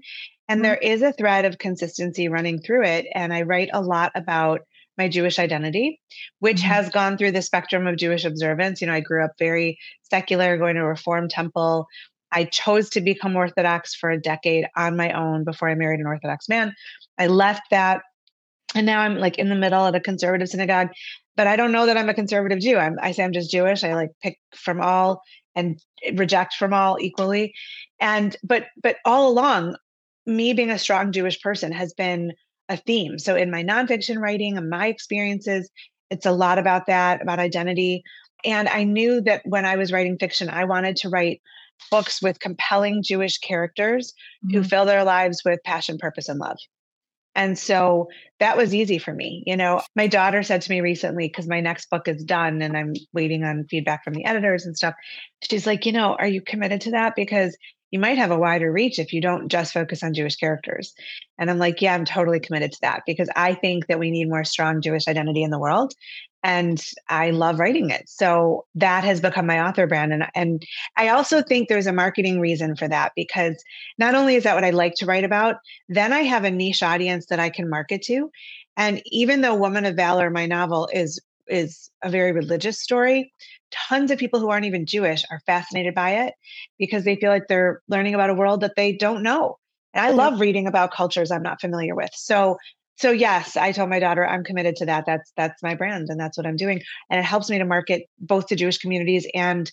And 0.48 0.58
mm-hmm. 0.58 0.62
there 0.62 0.76
is 0.76 1.02
a 1.02 1.12
thread 1.12 1.44
of 1.44 1.58
consistency 1.58 2.28
running 2.28 2.58
through 2.58 2.84
it. 2.84 3.06
And 3.14 3.34
I 3.34 3.42
write 3.42 3.68
a 3.74 3.82
lot 3.82 4.12
about 4.14 4.62
my 4.98 5.08
Jewish 5.08 5.38
identity, 5.38 6.00
which 6.40 6.58
mm-hmm. 6.58 6.68
has 6.68 6.90
gone 6.90 7.16
through 7.16 7.32
the 7.32 7.42
spectrum 7.42 7.86
of 7.86 7.96
Jewish 7.96 8.24
observance. 8.24 8.80
You 8.80 8.88
know, 8.88 8.94
I 8.94 9.00
grew 9.00 9.24
up 9.24 9.32
very 9.38 9.78
secular, 10.10 10.58
going 10.58 10.74
to 10.74 10.82
a 10.82 10.86
Reform 10.86 11.28
temple. 11.28 11.86
I 12.30 12.44
chose 12.44 12.90
to 12.90 13.00
become 13.00 13.36
Orthodox 13.36 13.94
for 13.94 14.10
a 14.10 14.20
decade 14.20 14.66
on 14.76 14.96
my 14.96 15.12
own 15.12 15.44
before 15.44 15.70
I 15.70 15.74
married 15.74 16.00
an 16.00 16.06
Orthodox 16.06 16.48
man. 16.48 16.74
I 17.16 17.28
left 17.28 17.62
that 17.70 18.02
and 18.74 18.84
now 18.84 19.00
I'm 19.00 19.16
like 19.16 19.38
in 19.38 19.48
the 19.48 19.54
middle 19.54 19.86
at 19.86 19.94
a 19.94 20.00
conservative 20.00 20.48
synagogue 20.48 20.90
but 21.38 21.46
I 21.46 21.54
don't 21.54 21.70
know 21.70 21.86
that 21.86 21.96
I'm 21.96 22.08
a 22.08 22.14
conservative 22.14 22.58
Jew. 22.58 22.76
I'm, 22.76 22.96
I 23.00 23.12
say 23.12 23.22
I'm 23.22 23.32
just 23.32 23.52
Jewish. 23.52 23.84
I 23.84 23.94
like 23.94 24.10
pick 24.20 24.40
from 24.56 24.80
all 24.80 25.22
and 25.54 25.80
reject 26.14 26.54
from 26.54 26.74
all 26.74 26.98
equally. 27.00 27.54
And 28.00 28.36
but 28.42 28.64
but 28.82 28.96
all 29.04 29.28
along, 29.28 29.76
me 30.26 30.52
being 30.52 30.72
a 30.72 30.80
strong 30.80 31.12
Jewish 31.12 31.40
person 31.40 31.70
has 31.70 31.94
been 31.94 32.32
a 32.68 32.76
theme. 32.76 33.18
So 33.18 33.36
in 33.36 33.50
my 33.50 33.62
nonfiction 33.62 34.18
writing 34.18 34.56
and 34.56 34.68
my 34.68 34.88
experiences, 34.88 35.70
it's 36.10 36.26
a 36.26 36.32
lot 36.32 36.58
about 36.58 36.86
that, 36.86 37.22
about 37.22 37.38
identity. 37.38 38.02
And 38.44 38.68
I 38.68 38.84
knew 38.84 39.20
that 39.22 39.42
when 39.44 39.64
I 39.64 39.76
was 39.76 39.92
writing 39.92 40.16
fiction, 40.18 40.48
I 40.48 40.64
wanted 40.64 40.96
to 40.96 41.08
write 41.08 41.40
books 41.90 42.20
with 42.22 42.40
compelling 42.40 43.02
Jewish 43.02 43.38
characters 43.38 44.12
mm-hmm. 44.44 44.56
who 44.56 44.64
fill 44.64 44.84
their 44.84 45.04
lives 45.04 45.42
with 45.44 45.60
passion, 45.64 45.98
purpose, 45.98 46.28
and 46.28 46.38
love. 46.38 46.58
And 47.34 47.56
so 47.56 48.08
that 48.40 48.56
was 48.56 48.74
easy 48.74 48.98
for 48.98 49.14
me. 49.14 49.44
You 49.46 49.56
know, 49.56 49.80
my 49.94 50.08
daughter 50.08 50.42
said 50.42 50.62
to 50.62 50.70
me 50.70 50.80
recently, 50.80 51.28
because 51.28 51.46
my 51.46 51.60
next 51.60 51.88
book 51.88 52.08
is 52.08 52.24
done 52.24 52.62
and 52.62 52.76
I'm 52.76 52.94
waiting 53.12 53.44
on 53.44 53.66
feedback 53.70 54.02
from 54.02 54.14
the 54.14 54.24
editors 54.24 54.66
and 54.66 54.76
stuff. 54.76 54.94
She's 55.48 55.66
like, 55.66 55.86
you 55.86 55.92
know, 55.92 56.16
are 56.18 56.26
you 56.26 56.42
committed 56.42 56.80
to 56.82 56.90
that? 56.92 57.14
Because 57.14 57.56
you 57.90 57.98
might 57.98 58.18
have 58.18 58.30
a 58.30 58.38
wider 58.38 58.70
reach 58.70 58.98
if 58.98 59.12
you 59.12 59.20
don't 59.20 59.48
just 59.48 59.72
focus 59.72 60.02
on 60.02 60.14
Jewish 60.14 60.36
characters. 60.36 60.94
And 61.38 61.50
I'm 61.50 61.58
like, 61.58 61.80
yeah, 61.80 61.94
I'm 61.94 62.04
totally 62.04 62.40
committed 62.40 62.72
to 62.72 62.80
that 62.82 63.02
because 63.06 63.28
I 63.34 63.54
think 63.54 63.86
that 63.86 63.98
we 63.98 64.10
need 64.10 64.28
more 64.28 64.44
strong 64.44 64.82
Jewish 64.82 65.08
identity 65.08 65.42
in 65.42 65.50
the 65.50 65.58
world 65.58 65.94
and 66.44 66.80
I 67.08 67.30
love 67.30 67.58
writing 67.58 67.90
it. 67.90 68.08
So 68.08 68.64
that 68.76 69.02
has 69.04 69.20
become 69.20 69.46
my 69.46 69.66
author 69.66 69.86
brand. 69.86 70.12
And, 70.12 70.26
and 70.34 70.62
I 70.96 71.08
also 71.08 71.42
think 71.42 71.68
there's 71.68 71.86
a 71.86 71.92
marketing 71.92 72.40
reason 72.40 72.76
for 72.76 72.86
that 72.88 73.12
because 73.16 73.62
not 73.98 74.14
only 74.14 74.36
is 74.36 74.44
that 74.44 74.54
what 74.54 74.64
I 74.64 74.70
like 74.70 74.94
to 74.96 75.06
write 75.06 75.24
about, 75.24 75.56
then 75.88 76.12
I 76.12 76.20
have 76.20 76.44
a 76.44 76.50
niche 76.50 76.82
audience 76.82 77.26
that 77.26 77.40
I 77.40 77.50
can 77.50 77.68
market 77.68 78.02
to. 78.02 78.30
And 78.76 79.02
even 79.06 79.40
though 79.40 79.56
Woman 79.56 79.84
of 79.84 79.96
Valor, 79.96 80.30
my 80.30 80.46
novel, 80.46 80.88
is 80.92 81.20
is 81.48 81.90
a 82.02 82.10
very 82.10 82.32
religious 82.32 82.80
story, 82.80 83.32
tons 83.70 84.10
of 84.10 84.18
people 84.18 84.40
who 84.40 84.50
aren't 84.50 84.66
even 84.66 84.86
Jewish 84.86 85.24
are 85.30 85.40
fascinated 85.46 85.94
by 85.94 86.10
it 86.10 86.34
because 86.78 87.04
they 87.04 87.16
feel 87.16 87.30
like 87.30 87.48
they're 87.48 87.82
learning 87.88 88.14
about 88.14 88.30
a 88.30 88.34
world 88.34 88.60
that 88.60 88.76
they 88.76 88.92
don't 88.92 89.22
know. 89.22 89.58
And 89.94 90.04
I 90.04 90.10
love 90.10 90.40
reading 90.40 90.66
about 90.66 90.92
cultures 90.92 91.30
I'm 91.30 91.42
not 91.42 91.60
familiar 91.60 91.94
with. 91.94 92.10
So 92.14 92.58
so 92.96 93.12
yes, 93.12 93.56
I 93.56 93.70
told 93.70 93.90
my 93.90 94.00
daughter 94.00 94.26
I'm 94.26 94.42
committed 94.42 94.74
to 94.76 94.86
that. 94.86 95.06
That's 95.06 95.32
that's 95.36 95.62
my 95.62 95.74
brand 95.74 96.08
and 96.10 96.18
that's 96.18 96.36
what 96.36 96.46
I'm 96.46 96.56
doing. 96.56 96.82
And 97.10 97.20
it 97.20 97.24
helps 97.24 97.48
me 97.48 97.58
to 97.58 97.64
market 97.64 98.08
both 98.18 98.46
to 98.48 98.56
Jewish 98.56 98.78
communities 98.78 99.26
and, 99.34 99.70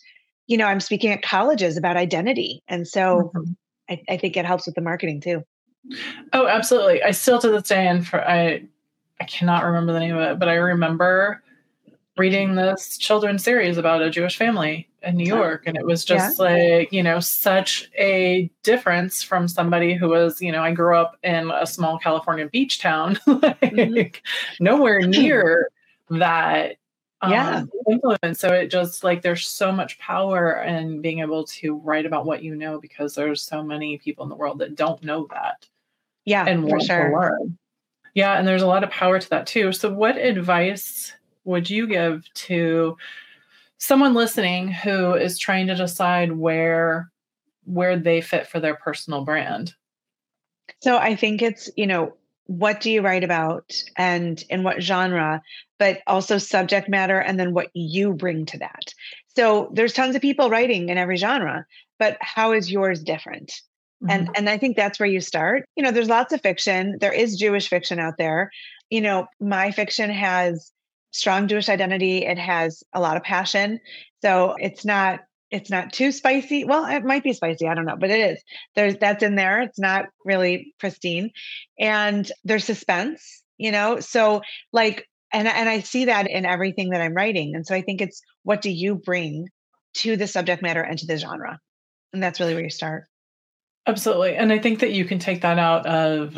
you 0.48 0.58
know, 0.58 0.67
I'm 0.67 0.79
speaking 0.79 1.12
at 1.12 1.24
colleges 1.24 1.75
about 1.75 1.98
identity. 1.98 2.62
And 2.67 2.88
so 2.88 3.32
mm-hmm. 3.36 3.51
I, 3.89 4.01
I 4.10 4.17
think 4.17 4.38
it 4.38 4.46
helps 4.46 4.67
with 4.67 4.75
the 4.75 4.82
marketing 4.82 5.22
too. 5.22 5.44
Oh, 6.34 6.48
absolutely. 6.48 7.01
I 7.01 7.12
still 7.12 7.39
to 7.39 7.50
this 7.50 7.67
day 7.67 7.88
and 7.88 8.08
for 8.08 8.22
I 8.27 8.63
I 9.20 9.24
cannot 9.25 9.63
remember 9.63 9.94
the 9.94 10.00
name 10.00 10.15
of 10.15 10.22
it, 10.22 10.39
but 10.39 10.50
I 10.50 10.55
remember 10.55 11.41
reading 12.17 12.55
this 12.55 12.98
children's 12.98 13.43
series 13.43 13.77
about 13.77 14.01
a 14.01 14.10
Jewish 14.10 14.38
family 14.38 14.88
in 15.03 15.17
New 15.17 15.25
York. 15.25 15.63
And 15.65 15.77
it 15.77 15.86
was 15.86 16.05
just 16.05 16.39
yeah. 16.39 16.45
like, 16.45 16.93
you 16.93 17.03
know, 17.03 17.19
such 17.19 17.89
a 17.98 18.50
difference 18.63 19.22
from 19.22 19.48
somebody 19.48 19.93
who 19.93 20.10
was, 20.10 20.41
you 20.41 20.51
know, 20.51 20.63
I 20.63 20.72
grew 20.72 20.95
up 20.95 21.17
in 21.24 21.51
a 21.51 21.65
small 21.65 21.98
California 22.00 22.48
beach 22.48 22.79
town, 22.79 23.19
like 23.27 23.60
mm-hmm. 23.60 24.63
nowhere 24.63 25.01
near 25.01 25.69
that 26.10 26.77
um, 27.22 27.31
yeah. 27.31 27.63
influence. 27.89 28.39
So 28.39 28.53
it 28.53 28.67
just 28.67 29.03
like 29.03 29.22
there's 29.22 29.48
so 29.48 29.72
much 29.72 30.00
power 30.00 30.62
in 30.63 31.01
being 31.01 31.19
able 31.19 31.45
to 31.45 31.75
write 31.77 32.05
about 32.05 32.25
what 32.25 32.43
you 32.43 32.55
know 32.55 32.79
because 32.79 33.15
there's 33.15 33.41
so 33.41 33.63
many 33.63 33.98
people 33.98 34.24
in 34.24 34.29
the 34.29 34.36
world 34.36 34.60
that 34.60 34.75
don't 34.75 35.03
know 35.03 35.27
that. 35.31 35.67
Yeah, 36.24 36.45
and 36.48 36.63
want 36.63 36.84
sure. 36.84 37.10
to 37.10 37.15
learn. 37.15 37.57
Yeah, 38.15 38.39
and 38.39 38.48
there's 38.48 38.63
a 38.63 38.67
lot 38.67 38.84
of 38.84 38.89
power 38.89 39.19
to 39.19 39.29
that 39.29 39.45
too. 39.45 39.72
So 39.72 39.93
what 39.93 40.17
advice 40.17 41.13
would 41.45 41.69
you 41.69 41.87
give 41.87 42.25
to 42.33 42.97
someone 43.77 44.13
listening 44.13 44.67
who 44.67 45.13
is 45.13 45.37
trying 45.37 45.67
to 45.67 45.75
decide 45.75 46.33
where 46.33 47.11
where 47.65 47.97
they 47.97 48.21
fit 48.21 48.47
for 48.47 48.59
their 48.59 48.75
personal 48.75 49.23
brand? 49.23 49.73
So 50.81 50.97
I 50.97 51.15
think 51.15 51.41
it's, 51.41 51.69
you 51.75 51.87
know, 51.87 52.13
what 52.47 52.79
do 52.79 52.91
you 52.91 53.01
write 53.01 53.23
about 53.23 53.73
and 53.97 54.43
in 54.49 54.63
what 54.63 54.81
genre, 54.81 55.41
but 55.79 56.01
also 56.05 56.37
subject 56.37 56.87
matter 56.87 57.19
and 57.19 57.39
then 57.39 57.53
what 57.53 57.69
you 57.73 58.13
bring 58.13 58.45
to 58.45 58.59
that. 58.59 58.93
So 59.35 59.71
there's 59.73 59.93
tons 59.93 60.15
of 60.15 60.21
people 60.21 60.49
writing 60.49 60.89
in 60.89 60.97
every 60.97 61.17
genre, 61.17 61.65
but 61.97 62.17
how 62.21 62.51
is 62.51 62.71
yours 62.71 63.01
different? 63.01 63.51
Mm-hmm. 64.03 64.09
And 64.11 64.29
and 64.35 64.49
I 64.49 64.57
think 64.57 64.75
that's 64.75 64.99
where 64.99 65.09
you 65.09 65.21
start. 65.21 65.65
You 65.75 65.83
know, 65.83 65.91
there's 65.91 66.09
lots 66.09 66.33
of 66.33 66.41
fiction. 66.41 66.97
There 66.99 67.13
is 67.13 67.37
Jewish 67.37 67.67
fiction 67.67 67.99
out 67.99 68.17
there. 68.17 68.51
You 68.89 69.01
know, 69.01 69.27
my 69.39 69.71
fiction 69.71 70.09
has 70.11 70.71
strong 71.15 71.48
Jewish 71.48 71.69
identity. 71.69 72.25
It 72.25 72.38
has 72.38 72.84
a 72.93 73.00
lot 73.00 73.17
of 73.17 73.24
passion. 73.24 73.79
So 74.22 74.55
it's 74.60 74.86
not 74.86 75.22
it's 75.51 75.69
not 75.69 75.93
too 75.93 76.12
spicy. 76.12 76.65
Well, 76.65 76.86
it 76.86 77.05
might 77.05 77.24
be 77.24 77.31
spicy. 77.31 77.67
I 77.67 77.75
don't 77.75 77.86
know, 77.86 77.95
but 77.98 78.10
it 78.10 78.31
is. 78.31 78.43
There's 78.75 78.98
that's 78.98 79.24
in 79.24 79.36
there. 79.36 79.62
It's 79.62 79.79
not 79.79 80.07
really 80.25 80.74
pristine. 80.79 81.31
And 81.79 82.29
there's 82.43 82.65
suspense, 82.65 83.43
you 83.57 83.72
know? 83.72 84.00
So 84.00 84.41
like 84.74 85.07
and 85.31 85.48
and 85.48 85.69
I 85.69 85.79
see 85.79 86.05
that 86.05 86.29
in 86.29 86.45
everything 86.45 86.89
that 86.89 87.01
I'm 87.01 87.13
writing. 87.13 87.55
And 87.55 87.65
so 87.65 87.74
I 87.74 87.81
think 87.81 88.01
it's 88.01 88.22
what 88.43 88.62
do 88.62 88.69
you 88.69 88.95
bring 88.95 89.48
to 89.95 90.17
the 90.17 90.27
subject 90.27 90.62
matter 90.62 90.81
and 90.81 91.00
to 91.00 91.05
the 91.05 91.17
genre? 91.17 91.60
And 92.12 92.22
that's 92.22 92.39
really 92.39 92.55
where 92.55 92.63
you 92.63 92.69
start. 92.69 93.05
Absolutely. 93.88 94.36
And 94.36 94.51
I 94.51 94.60
think 94.60 94.79
that 94.79 94.91
you 94.91 95.05
can 95.05 95.19
take 95.19 95.41
that 95.41 95.60
out 95.60 95.86
of 95.86 96.38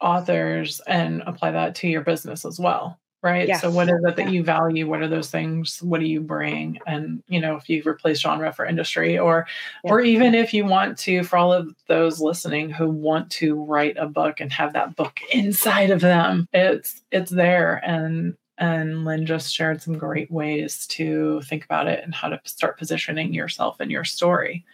authors 0.00 0.80
and 0.86 1.22
apply 1.26 1.52
that 1.52 1.76
to 1.76 1.88
your 1.88 2.00
business 2.00 2.44
as 2.44 2.58
well 2.58 2.98
right 3.22 3.48
yes. 3.48 3.60
so 3.60 3.70
what 3.70 3.88
is 3.88 3.96
it 4.04 4.16
that 4.16 4.26
yeah. 4.26 4.30
you 4.30 4.42
value 4.44 4.86
what 4.86 5.02
are 5.02 5.08
those 5.08 5.30
things 5.30 5.82
what 5.82 6.00
do 6.00 6.06
you 6.06 6.20
bring 6.20 6.78
and 6.86 7.22
you 7.28 7.40
know 7.40 7.56
if 7.56 7.68
you 7.68 7.82
replace 7.84 8.20
genre 8.20 8.52
for 8.52 8.64
industry 8.64 9.18
or 9.18 9.46
yeah. 9.84 9.90
or 9.90 10.00
even 10.00 10.34
if 10.34 10.54
you 10.54 10.64
want 10.64 10.96
to 10.96 11.24
for 11.24 11.36
all 11.36 11.52
of 11.52 11.74
those 11.88 12.20
listening 12.20 12.70
who 12.70 12.88
want 12.88 13.30
to 13.30 13.62
write 13.64 13.96
a 13.98 14.06
book 14.06 14.40
and 14.40 14.52
have 14.52 14.72
that 14.72 14.94
book 14.96 15.20
inside 15.32 15.90
of 15.90 16.00
them 16.00 16.48
it's 16.52 17.02
it's 17.10 17.30
there 17.30 17.82
and 17.84 18.36
and 18.58 19.04
Lynne 19.04 19.24
just 19.24 19.54
shared 19.54 19.80
some 19.80 19.96
great 19.96 20.30
ways 20.30 20.86
to 20.88 21.40
think 21.42 21.64
about 21.64 21.86
it 21.86 22.02
and 22.02 22.14
how 22.14 22.28
to 22.28 22.40
start 22.44 22.76
positioning 22.76 23.32
yourself 23.32 23.76
and 23.78 23.90
your 23.90 24.04
story. 24.04 24.64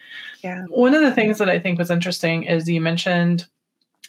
Yeah. 0.43 0.65
One 0.69 0.95
of 0.95 1.01
the 1.01 1.11
things 1.11 1.37
that 1.37 1.49
I 1.49 1.59
think 1.59 1.77
was 1.77 1.91
interesting 1.91 2.43
is 2.43 2.67
you 2.67 2.81
mentioned 2.81 3.45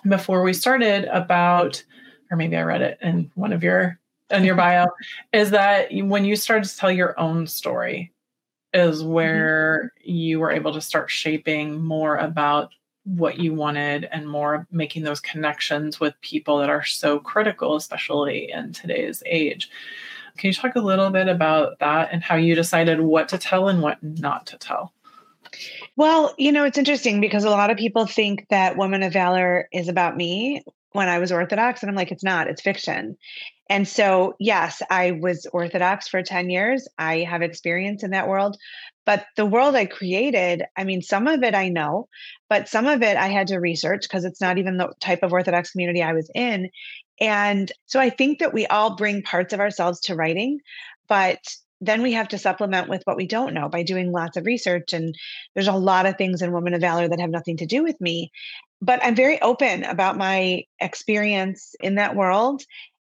before 0.09 0.43
we 0.43 0.55
started 0.55 1.05
about, 1.15 1.85
or 2.31 2.37
maybe 2.37 2.57
I 2.57 2.63
read 2.63 2.81
it 2.81 2.99
in 3.03 3.31
one 3.35 3.53
of 3.53 3.63
your 3.63 3.99
in 4.31 4.45
your 4.45 4.55
bio 4.55 4.87
is 5.33 5.51
that 5.51 5.89
when 5.93 6.25
you 6.25 6.37
started 6.37 6.69
to 6.69 6.77
tell 6.77 6.91
your 6.91 7.19
own 7.19 7.47
story 7.47 8.13
is 8.73 9.03
mm-hmm. 9.03 9.13
where 9.13 9.93
mm-hmm. 10.01 10.11
you 10.11 10.41
were 10.41 10.51
able 10.51 10.73
to 10.73 10.81
start 10.81 11.11
shaping 11.11 11.85
more 11.85 12.17
about 12.17 12.71
what 13.05 13.39
you 13.39 13.55
wanted 13.55 14.09
and 14.11 14.29
more 14.29 14.67
making 14.73 15.05
those 15.05 15.21
connections 15.21 16.01
with 16.01 16.21
people 16.23 16.59
that 16.59 16.69
are 16.69 16.85
so 16.85 17.21
critical 17.21 17.77
especially 17.77 18.51
in 18.51 18.73
today's 18.73 19.23
age 19.27 19.71
can 20.37 20.49
you 20.49 20.55
talk 20.55 20.75
a 20.75 20.81
little 20.81 21.11
bit 21.11 21.29
about 21.29 21.79
that 21.79 22.09
and 22.13 22.23
how 22.23 22.35
you 22.35 22.55
decided 22.55 23.01
what 23.01 23.29
to 23.29 23.39
tell 23.39 23.69
and 23.69 23.81
what 23.81 24.03
not 24.03 24.45
to 24.47 24.59
tell 24.59 24.93
well, 25.97 26.35
you 26.37 26.53
know, 26.53 26.65
it's 26.65 26.77
interesting 26.77 27.21
because 27.21 27.45
a 27.45 27.51
lot 27.51 27.71
of 27.71 27.79
people 27.79 28.07
think 28.07 28.47
that 28.51 28.77
Woman 28.77 29.03
of 29.03 29.13
Valor 29.13 29.69
is 29.73 29.89
about 29.89 30.17
me 30.17 30.63
when 30.93 31.09
I 31.09 31.19
was 31.19 31.33
Orthodox. 31.33 31.83
And 31.83 31.91
I'm 31.91 31.97
like, 31.97 32.13
it's 32.13 32.25
not, 32.25 32.49
it's 32.49 32.63
fiction. 32.63 33.17
And 33.69 33.87
so, 33.87 34.35
yes, 34.39 34.81
I 34.91 35.13
was 35.13 35.47
Orthodox 35.53 36.09
for 36.09 36.23
10 36.23 36.51
years. 36.51 36.87
I 36.99 37.21
have 37.21 37.43
experience 37.43 38.05
in 38.05 38.11
that 38.11 38.29
world. 38.29 38.57
But 39.05 39.27
the 39.37 39.47
world 39.47 39.75
I 39.75 39.87
created, 39.87 40.65
I 40.77 40.85
mean, 40.85 41.03
some 41.03 41.27
of 41.27 41.43
it 41.43 41.55
I 41.55 41.69
know, 41.69 42.09
but 42.49 42.69
some 42.69 42.87
of 42.87 43.03
it 43.03 43.17
I 43.17 43.29
had 43.29 43.49
to 43.49 43.59
research 43.59 44.03
because 44.03 44.25
it's 44.25 44.41
not 44.41 44.59
even 44.59 44.77
the 44.77 44.93
type 45.01 45.23
of 45.23 45.33
Orthodox 45.33 45.71
community 45.71 46.03
I 46.03 46.13
was 46.13 46.31
in. 46.35 46.71
And 47.21 47.71
so 47.87 48.01
I 48.01 48.11
think 48.11 48.41
that 48.41 48.53
we 48.53 48.67
all 48.67 48.97
bring 48.97 49.23
parts 49.23 49.53
of 49.53 49.61
ourselves 49.61 50.01
to 50.03 50.15
writing, 50.15 50.61
but 51.09 51.39
then 51.81 52.03
we 52.03 52.13
have 52.13 52.29
to 52.29 52.39
supplement 52.39 52.89
with 52.89 53.03
what 53.05 53.17
we 53.17 53.27
don't 53.27 53.55
know 53.55 53.69
by 53.69 53.83
doing 53.83 54.13
lots 54.13 54.37
of 54.37 54.47
research. 54.47 54.93
And 54.93 55.15
there's 55.55 55.69
a 55.69 55.73
lot 55.73 56.07
of 56.07 56.17
things 56.17 56.43
in 56.43 56.53
Woman 56.53 56.75
of 56.75 56.81
Valor 56.81 57.09
that 57.09 57.21
have 57.21 57.31
nothing 57.31 57.59
to 57.59 57.67
do 57.67 57.83
with 57.83 58.01
me. 58.01 58.31
But 58.81 59.01
I'm 59.03 59.15
very 59.15 59.41
open 59.41 59.85
about 59.85 60.17
my 60.17 60.65
experience 60.81 61.75
in 61.81 61.97
that 61.97 62.17
world. 62.17 62.63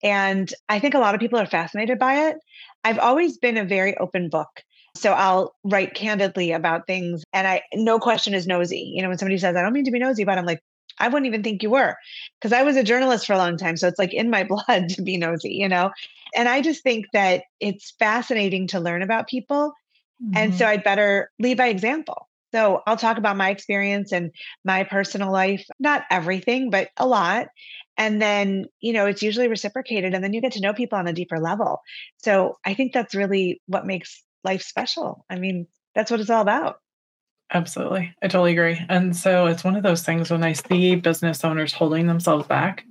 And 0.03 0.51
I 0.69 0.79
think 0.79 0.93
a 0.93 0.99
lot 0.99 1.15
of 1.15 1.21
people 1.21 1.39
are 1.39 1.45
fascinated 1.45 1.99
by 1.99 2.29
it. 2.29 2.37
I've 2.83 2.99
always 2.99 3.37
been 3.37 3.57
a 3.57 3.65
very 3.65 3.97
open 3.97 4.29
book. 4.29 4.49
So 4.95 5.13
I'll 5.13 5.53
write 5.63 5.93
candidly 5.93 6.53
about 6.53 6.87
things 6.87 7.23
and 7.31 7.47
I 7.47 7.61
no 7.73 7.99
question 7.99 8.33
is 8.33 8.47
nosy. 8.47 8.91
You 8.95 9.03
know, 9.03 9.09
when 9.09 9.17
somebody 9.17 9.37
says, 9.37 9.55
I 9.55 9.61
don't 9.61 9.73
mean 9.73 9.85
to 9.85 9.91
be 9.91 9.99
nosy, 9.99 10.23
but 10.23 10.37
I'm 10.37 10.45
like, 10.45 10.61
I 10.99 11.07
wouldn't 11.07 11.27
even 11.27 11.43
think 11.43 11.63
you 11.63 11.69
were. 11.69 11.95
Because 12.39 12.53
I 12.53 12.63
was 12.63 12.77
a 12.77 12.83
journalist 12.83 13.25
for 13.25 13.33
a 13.33 13.37
long 13.37 13.57
time. 13.57 13.77
So 13.77 13.87
it's 13.87 13.99
like 13.99 14.13
in 14.13 14.29
my 14.29 14.43
blood 14.67 14.89
to 14.89 15.01
be 15.01 15.17
nosy, 15.17 15.53
you 15.53 15.69
know? 15.69 15.91
And 16.35 16.47
I 16.47 16.61
just 16.61 16.83
think 16.83 17.05
that 17.13 17.43
it's 17.59 17.93
fascinating 17.99 18.67
to 18.67 18.79
learn 18.79 19.01
about 19.01 19.27
people. 19.27 19.73
Mm-hmm. 20.23 20.37
And 20.37 20.55
so 20.55 20.65
mm-hmm. 20.65 20.73
I'd 20.73 20.83
better 20.83 21.31
lead 21.39 21.57
by 21.57 21.67
example. 21.67 22.27
So 22.53 22.81
I'll 22.87 22.97
talk 22.97 23.17
about 23.17 23.37
my 23.37 23.49
experience 23.49 24.11
and 24.11 24.31
my 24.63 24.83
personal 24.83 25.31
life, 25.31 25.65
not 25.79 26.03
everything, 26.09 26.69
but 26.69 26.89
a 26.97 27.05
lot. 27.05 27.47
And 27.97 28.21
then, 28.21 28.65
you 28.79 28.93
know, 28.93 29.05
it's 29.05 29.21
usually 29.21 29.47
reciprocated 29.47 30.13
and 30.13 30.23
then 30.23 30.33
you 30.33 30.41
get 30.41 30.53
to 30.53 30.61
know 30.61 30.73
people 30.73 30.97
on 30.97 31.07
a 31.07 31.13
deeper 31.13 31.39
level. 31.39 31.81
So 32.17 32.57
I 32.65 32.73
think 32.73 32.93
that's 32.93 33.15
really 33.15 33.61
what 33.65 33.85
makes 33.85 34.23
life 34.43 34.61
special. 34.61 35.25
I 35.29 35.37
mean, 35.39 35.67
that's 35.93 36.11
what 36.11 36.19
it's 36.19 36.29
all 36.29 36.41
about. 36.41 36.79
Absolutely. 37.53 38.13
I 38.21 38.27
totally 38.27 38.51
agree. 38.51 38.79
And 38.89 39.15
so 39.15 39.45
it's 39.45 39.63
one 39.63 39.75
of 39.75 39.83
those 39.83 40.03
things 40.03 40.29
when 40.29 40.43
I 40.43 40.53
see 40.53 40.95
business 40.95 41.45
owners 41.45 41.71
holding 41.71 42.07
themselves 42.07 42.45
back 42.47 42.85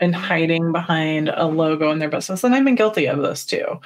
and 0.00 0.14
hiding 0.14 0.72
behind 0.72 1.30
a 1.30 1.46
logo 1.46 1.90
in 1.90 1.98
their 1.98 2.10
business. 2.10 2.44
And 2.44 2.54
I've 2.54 2.64
been 2.64 2.74
guilty 2.74 3.06
of 3.06 3.18
this 3.18 3.46
too. 3.46 3.80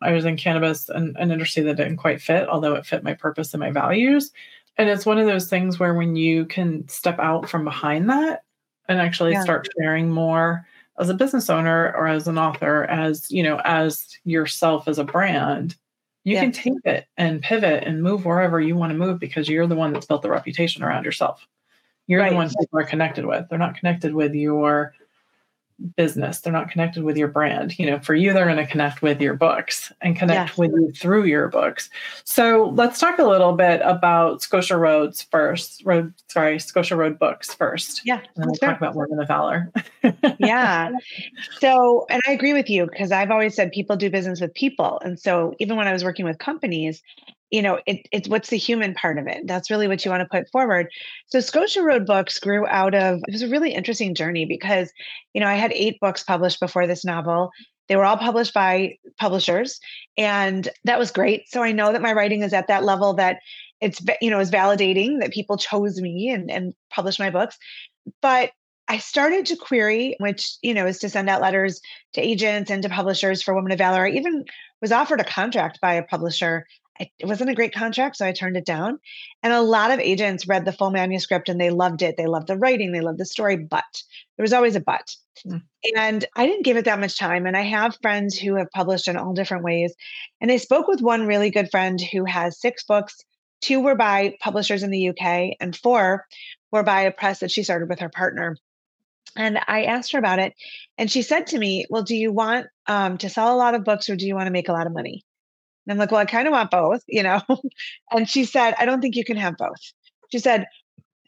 I 0.00 0.12
was 0.12 0.24
in 0.24 0.36
cannabis 0.36 0.88
and 0.88 1.16
an 1.18 1.30
industry 1.30 1.62
that 1.62 1.76
didn't 1.76 1.98
quite 1.98 2.20
fit, 2.20 2.48
although 2.48 2.74
it 2.74 2.86
fit 2.86 3.04
my 3.04 3.14
purpose 3.14 3.54
and 3.54 3.60
my 3.60 3.70
values. 3.70 4.32
And 4.78 4.88
it's 4.88 5.06
one 5.06 5.18
of 5.18 5.26
those 5.26 5.48
things 5.48 5.78
where 5.78 5.94
when 5.94 6.16
you 6.16 6.46
can 6.46 6.88
step 6.88 7.18
out 7.18 7.48
from 7.48 7.64
behind 7.64 8.08
that 8.10 8.42
and 8.88 8.98
actually 8.98 9.32
yeah. 9.32 9.42
start 9.42 9.68
sharing 9.78 10.10
more 10.10 10.66
as 10.98 11.08
a 11.08 11.14
business 11.14 11.50
owner 11.50 11.94
or 11.96 12.08
as 12.08 12.26
an 12.26 12.38
author, 12.38 12.84
as 12.84 13.30
you 13.30 13.42
know, 13.42 13.60
as 13.64 14.08
yourself 14.24 14.88
as 14.88 14.98
a 14.98 15.04
brand, 15.04 15.76
you 16.24 16.34
yeah. 16.34 16.42
can 16.42 16.52
take 16.52 16.74
it 16.84 17.06
and 17.16 17.42
pivot 17.42 17.84
and 17.84 18.02
move 18.02 18.24
wherever 18.24 18.60
you 18.60 18.76
want 18.76 18.90
to 18.90 18.98
move 18.98 19.18
because 19.18 19.48
you're 19.48 19.66
the 19.66 19.74
one 19.74 19.92
that's 19.92 20.06
built 20.06 20.22
the 20.22 20.30
reputation 20.30 20.82
around 20.82 21.04
yourself. 21.04 21.46
You're 22.06 22.20
right. 22.20 22.30
the 22.30 22.36
one 22.36 22.48
people 22.48 22.78
are 22.78 22.84
connected 22.84 23.26
with. 23.26 23.46
They're 23.48 23.58
not 23.58 23.76
connected 23.76 24.14
with 24.14 24.34
your 24.34 24.94
business. 25.96 26.40
They're 26.40 26.52
not 26.52 26.70
connected 26.70 27.04
with 27.04 27.16
your 27.16 27.28
brand. 27.28 27.78
You 27.78 27.86
know, 27.86 28.00
for 28.00 28.14
you, 28.14 28.32
they're 28.32 28.44
going 28.44 28.56
to 28.56 28.66
connect 28.66 29.02
with 29.02 29.20
your 29.20 29.34
books 29.34 29.92
and 30.00 30.16
connect 30.16 30.58
with 30.58 30.72
you 30.72 30.92
through 30.92 31.24
your 31.24 31.48
books. 31.48 31.90
So 32.24 32.72
let's 32.74 32.98
talk 32.98 33.18
a 33.18 33.24
little 33.24 33.52
bit 33.52 33.80
about 33.84 34.42
Scotia 34.42 34.76
Roads 34.76 35.22
first. 35.22 35.82
Road, 35.84 36.12
sorry, 36.28 36.58
Scotia 36.58 36.96
Road 36.96 37.18
Books 37.18 37.54
first. 37.54 38.02
Yeah. 38.04 38.20
And 38.36 38.46
we'll 38.46 38.54
sure. 38.54 38.68
talk 38.68 38.78
about 38.78 38.94
Woman 38.94 39.20
of 39.20 39.28
Valor. 39.28 39.72
yeah. 40.38 40.90
So, 41.60 42.06
and 42.08 42.20
I 42.26 42.32
agree 42.32 42.52
with 42.52 42.70
you 42.70 42.86
because 42.86 43.12
I've 43.12 43.30
always 43.30 43.54
said 43.54 43.72
people 43.72 43.96
do 43.96 44.10
business 44.10 44.40
with 44.40 44.54
people. 44.54 45.00
And 45.04 45.18
so 45.18 45.54
even 45.58 45.76
when 45.76 45.88
I 45.88 45.92
was 45.92 46.04
working 46.04 46.24
with 46.24 46.38
companies, 46.38 47.02
you 47.52 47.60
know, 47.60 47.78
it, 47.86 48.08
it's 48.10 48.28
what's 48.28 48.48
the 48.48 48.56
human 48.56 48.94
part 48.94 49.18
of 49.18 49.26
it. 49.26 49.46
That's 49.46 49.70
really 49.70 49.86
what 49.86 50.04
you 50.04 50.10
want 50.10 50.22
to 50.22 50.36
put 50.36 50.50
forward. 50.50 50.88
So 51.26 51.38
Scotia 51.38 51.82
Road 51.82 52.06
Books 52.06 52.40
grew 52.40 52.66
out 52.66 52.94
of 52.94 53.20
it 53.28 53.32
was 53.32 53.42
a 53.42 53.48
really 53.48 53.74
interesting 53.74 54.14
journey 54.14 54.46
because, 54.46 54.90
you 55.34 55.40
know, 55.40 55.46
I 55.46 55.54
had 55.54 55.70
eight 55.72 56.00
books 56.00 56.24
published 56.24 56.60
before 56.60 56.86
this 56.86 57.04
novel. 57.04 57.50
They 57.88 57.96
were 57.96 58.06
all 58.06 58.16
published 58.16 58.54
by 58.54 58.96
publishers, 59.20 59.78
and 60.16 60.66
that 60.84 60.98
was 60.98 61.10
great. 61.10 61.48
So 61.48 61.62
I 61.62 61.72
know 61.72 61.92
that 61.92 62.00
my 62.00 62.14
writing 62.14 62.42
is 62.42 62.54
at 62.54 62.68
that 62.68 62.84
level 62.84 63.12
that 63.14 63.36
it's 63.82 64.00
you 64.22 64.30
know 64.30 64.40
is 64.40 64.50
validating 64.50 65.20
that 65.20 65.32
people 65.32 65.58
chose 65.58 66.00
me 66.00 66.30
and 66.30 66.50
and 66.50 66.72
published 66.90 67.20
my 67.20 67.28
books. 67.28 67.58
But 68.22 68.52
I 68.88 68.96
started 68.96 69.44
to 69.46 69.56
query, 69.56 70.16
which 70.20 70.56
you 70.62 70.72
know 70.72 70.86
is 70.86 71.00
to 71.00 71.10
send 71.10 71.28
out 71.28 71.42
letters 71.42 71.82
to 72.14 72.22
agents 72.22 72.70
and 72.70 72.82
to 72.82 72.88
publishers 72.88 73.42
for 73.42 73.54
Women 73.54 73.72
of 73.72 73.78
Valor. 73.78 74.06
I 74.06 74.10
even 74.10 74.46
was 74.80 74.90
offered 74.90 75.20
a 75.20 75.24
contract 75.24 75.80
by 75.82 75.94
a 75.94 76.02
publisher 76.02 76.64
it 77.00 77.26
wasn't 77.26 77.50
a 77.50 77.54
great 77.54 77.74
contract, 77.74 78.16
so 78.16 78.26
I 78.26 78.32
turned 78.32 78.56
it 78.56 78.66
down. 78.66 78.98
And 79.42 79.52
a 79.52 79.60
lot 79.60 79.90
of 79.90 79.98
agents 79.98 80.46
read 80.46 80.64
the 80.64 80.72
full 80.72 80.90
manuscript 80.90 81.48
and 81.48 81.60
they 81.60 81.70
loved 81.70 82.02
it. 82.02 82.16
They 82.16 82.26
loved 82.26 82.48
the 82.48 82.56
writing, 82.56 82.92
they 82.92 83.00
loved 83.00 83.18
the 83.18 83.26
story, 83.26 83.56
but 83.56 84.02
there 84.36 84.44
was 84.44 84.52
always 84.52 84.76
a 84.76 84.80
but. 84.80 85.14
Mm. 85.46 85.62
And 85.96 86.24
I 86.36 86.46
didn't 86.46 86.64
give 86.64 86.76
it 86.76 86.84
that 86.84 87.00
much 87.00 87.18
time. 87.18 87.46
And 87.46 87.56
I 87.56 87.62
have 87.62 87.98
friends 88.02 88.38
who 88.38 88.56
have 88.56 88.70
published 88.70 89.08
in 89.08 89.16
all 89.16 89.32
different 89.32 89.64
ways. 89.64 89.94
And 90.40 90.52
I 90.52 90.58
spoke 90.58 90.86
with 90.86 91.00
one 91.00 91.26
really 91.26 91.50
good 91.50 91.70
friend 91.70 92.00
who 92.00 92.24
has 92.24 92.60
six 92.60 92.84
books. 92.84 93.16
Two 93.62 93.80
were 93.80 93.94
by 93.94 94.36
publishers 94.40 94.82
in 94.82 94.90
the 94.90 95.10
UK, 95.10 95.56
and 95.60 95.76
four 95.76 96.26
were 96.72 96.82
by 96.82 97.02
a 97.02 97.12
press 97.12 97.40
that 97.40 97.50
she 97.50 97.62
started 97.62 97.88
with 97.88 98.00
her 98.00 98.08
partner. 98.08 98.56
And 99.36 99.58
I 99.66 99.84
asked 99.84 100.12
her 100.12 100.18
about 100.18 100.40
it, 100.40 100.52
and 100.98 101.10
she 101.10 101.22
said 101.22 101.46
to 101.48 101.58
me, 101.58 101.86
Well, 101.88 102.02
do 102.02 102.16
you 102.16 102.32
want 102.32 102.66
um, 102.86 103.18
to 103.18 103.30
sell 103.30 103.54
a 103.54 103.56
lot 103.56 103.74
of 103.74 103.84
books 103.84 104.10
or 104.10 104.16
do 104.16 104.26
you 104.26 104.34
want 104.34 104.46
to 104.46 104.52
make 104.52 104.68
a 104.68 104.72
lot 104.72 104.86
of 104.86 104.92
money? 104.92 105.24
And 105.86 105.92
I'm 105.92 105.98
like, 105.98 106.10
well, 106.10 106.20
I 106.20 106.24
kind 106.24 106.46
of 106.46 106.52
want 106.52 106.70
both, 106.70 107.02
you 107.08 107.22
know? 107.22 107.40
and 108.10 108.28
she 108.28 108.44
said, 108.44 108.74
I 108.78 108.84
don't 108.84 109.00
think 109.00 109.16
you 109.16 109.24
can 109.24 109.36
have 109.36 109.56
both. 109.56 109.80
She 110.30 110.38
said, 110.38 110.66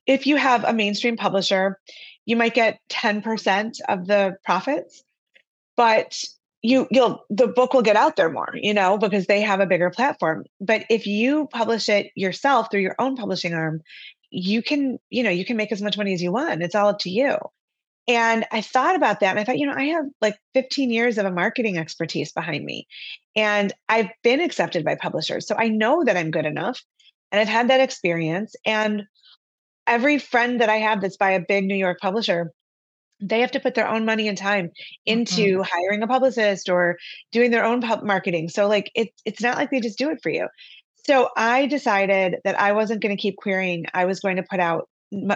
if 0.06 0.26
you 0.26 0.36
have 0.36 0.64
a 0.64 0.72
mainstream 0.72 1.16
publisher, 1.16 1.78
you 2.26 2.36
might 2.36 2.54
get 2.54 2.78
10% 2.90 3.80
of 3.88 4.06
the 4.06 4.36
profits, 4.44 5.02
but 5.76 6.22
you 6.62 6.88
you'll 6.90 7.22
the 7.28 7.46
book 7.46 7.74
will 7.74 7.82
get 7.82 7.96
out 7.96 8.16
there 8.16 8.30
more, 8.30 8.50
you 8.54 8.72
know, 8.72 8.96
because 8.96 9.26
they 9.26 9.42
have 9.42 9.60
a 9.60 9.66
bigger 9.66 9.90
platform. 9.90 10.44
But 10.60 10.86
if 10.88 11.06
you 11.06 11.46
publish 11.52 11.90
it 11.90 12.10
yourself 12.14 12.70
through 12.70 12.80
your 12.80 12.94
own 12.98 13.16
publishing 13.16 13.52
arm, 13.52 13.82
you 14.30 14.62
can, 14.62 14.98
you 15.10 15.22
know, 15.22 15.30
you 15.30 15.44
can 15.44 15.58
make 15.58 15.72
as 15.72 15.82
much 15.82 15.98
money 15.98 16.14
as 16.14 16.22
you 16.22 16.32
want. 16.32 16.62
It's 16.62 16.74
all 16.74 16.88
up 16.88 17.00
to 17.00 17.10
you. 17.10 17.36
And 18.06 18.44
I 18.52 18.60
thought 18.60 18.96
about 18.96 19.20
that 19.20 19.30
and 19.30 19.40
I 19.40 19.44
thought, 19.44 19.58
you 19.58 19.66
know, 19.66 19.74
I 19.74 19.84
have 19.84 20.04
like 20.20 20.36
15 20.52 20.90
years 20.90 21.16
of 21.16 21.24
a 21.24 21.32
marketing 21.32 21.78
expertise 21.78 22.32
behind 22.32 22.64
me. 22.64 22.86
And 23.34 23.72
I've 23.88 24.10
been 24.22 24.40
accepted 24.40 24.84
by 24.84 24.96
publishers. 24.96 25.46
So 25.46 25.54
I 25.56 25.68
know 25.68 26.04
that 26.04 26.16
I'm 26.16 26.30
good 26.30 26.44
enough. 26.44 26.82
And 27.32 27.40
I've 27.40 27.48
had 27.48 27.68
that 27.68 27.80
experience. 27.80 28.54
And 28.66 29.04
every 29.86 30.18
friend 30.18 30.60
that 30.60 30.68
I 30.68 30.76
have 30.76 31.00
that's 31.00 31.16
by 31.16 31.30
a 31.30 31.40
big 31.40 31.64
New 31.64 31.76
York 31.76 31.98
publisher, 32.00 32.52
they 33.20 33.40
have 33.40 33.52
to 33.52 33.60
put 33.60 33.74
their 33.74 33.88
own 33.88 34.04
money 34.04 34.28
and 34.28 34.36
time 34.36 34.70
into 35.06 35.58
mm-hmm. 35.58 35.62
hiring 35.62 36.02
a 36.02 36.06
publicist 36.06 36.68
or 36.68 36.98
doing 37.32 37.50
their 37.50 37.64
own 37.64 37.80
pub 37.80 38.02
marketing. 38.02 38.50
So 38.50 38.68
like 38.68 38.90
it's 38.94 39.22
it's 39.24 39.42
not 39.42 39.56
like 39.56 39.70
they 39.70 39.80
just 39.80 39.98
do 39.98 40.10
it 40.10 40.18
for 40.22 40.30
you. 40.30 40.48
So 41.06 41.28
I 41.36 41.66
decided 41.66 42.36
that 42.44 42.58
I 42.58 42.72
wasn't 42.72 43.02
going 43.02 43.16
to 43.16 43.20
keep 43.20 43.36
querying. 43.36 43.86
I 43.94 44.04
was 44.06 44.20
going 44.20 44.36
to 44.36 44.42
put 44.42 44.60
out 44.60 44.88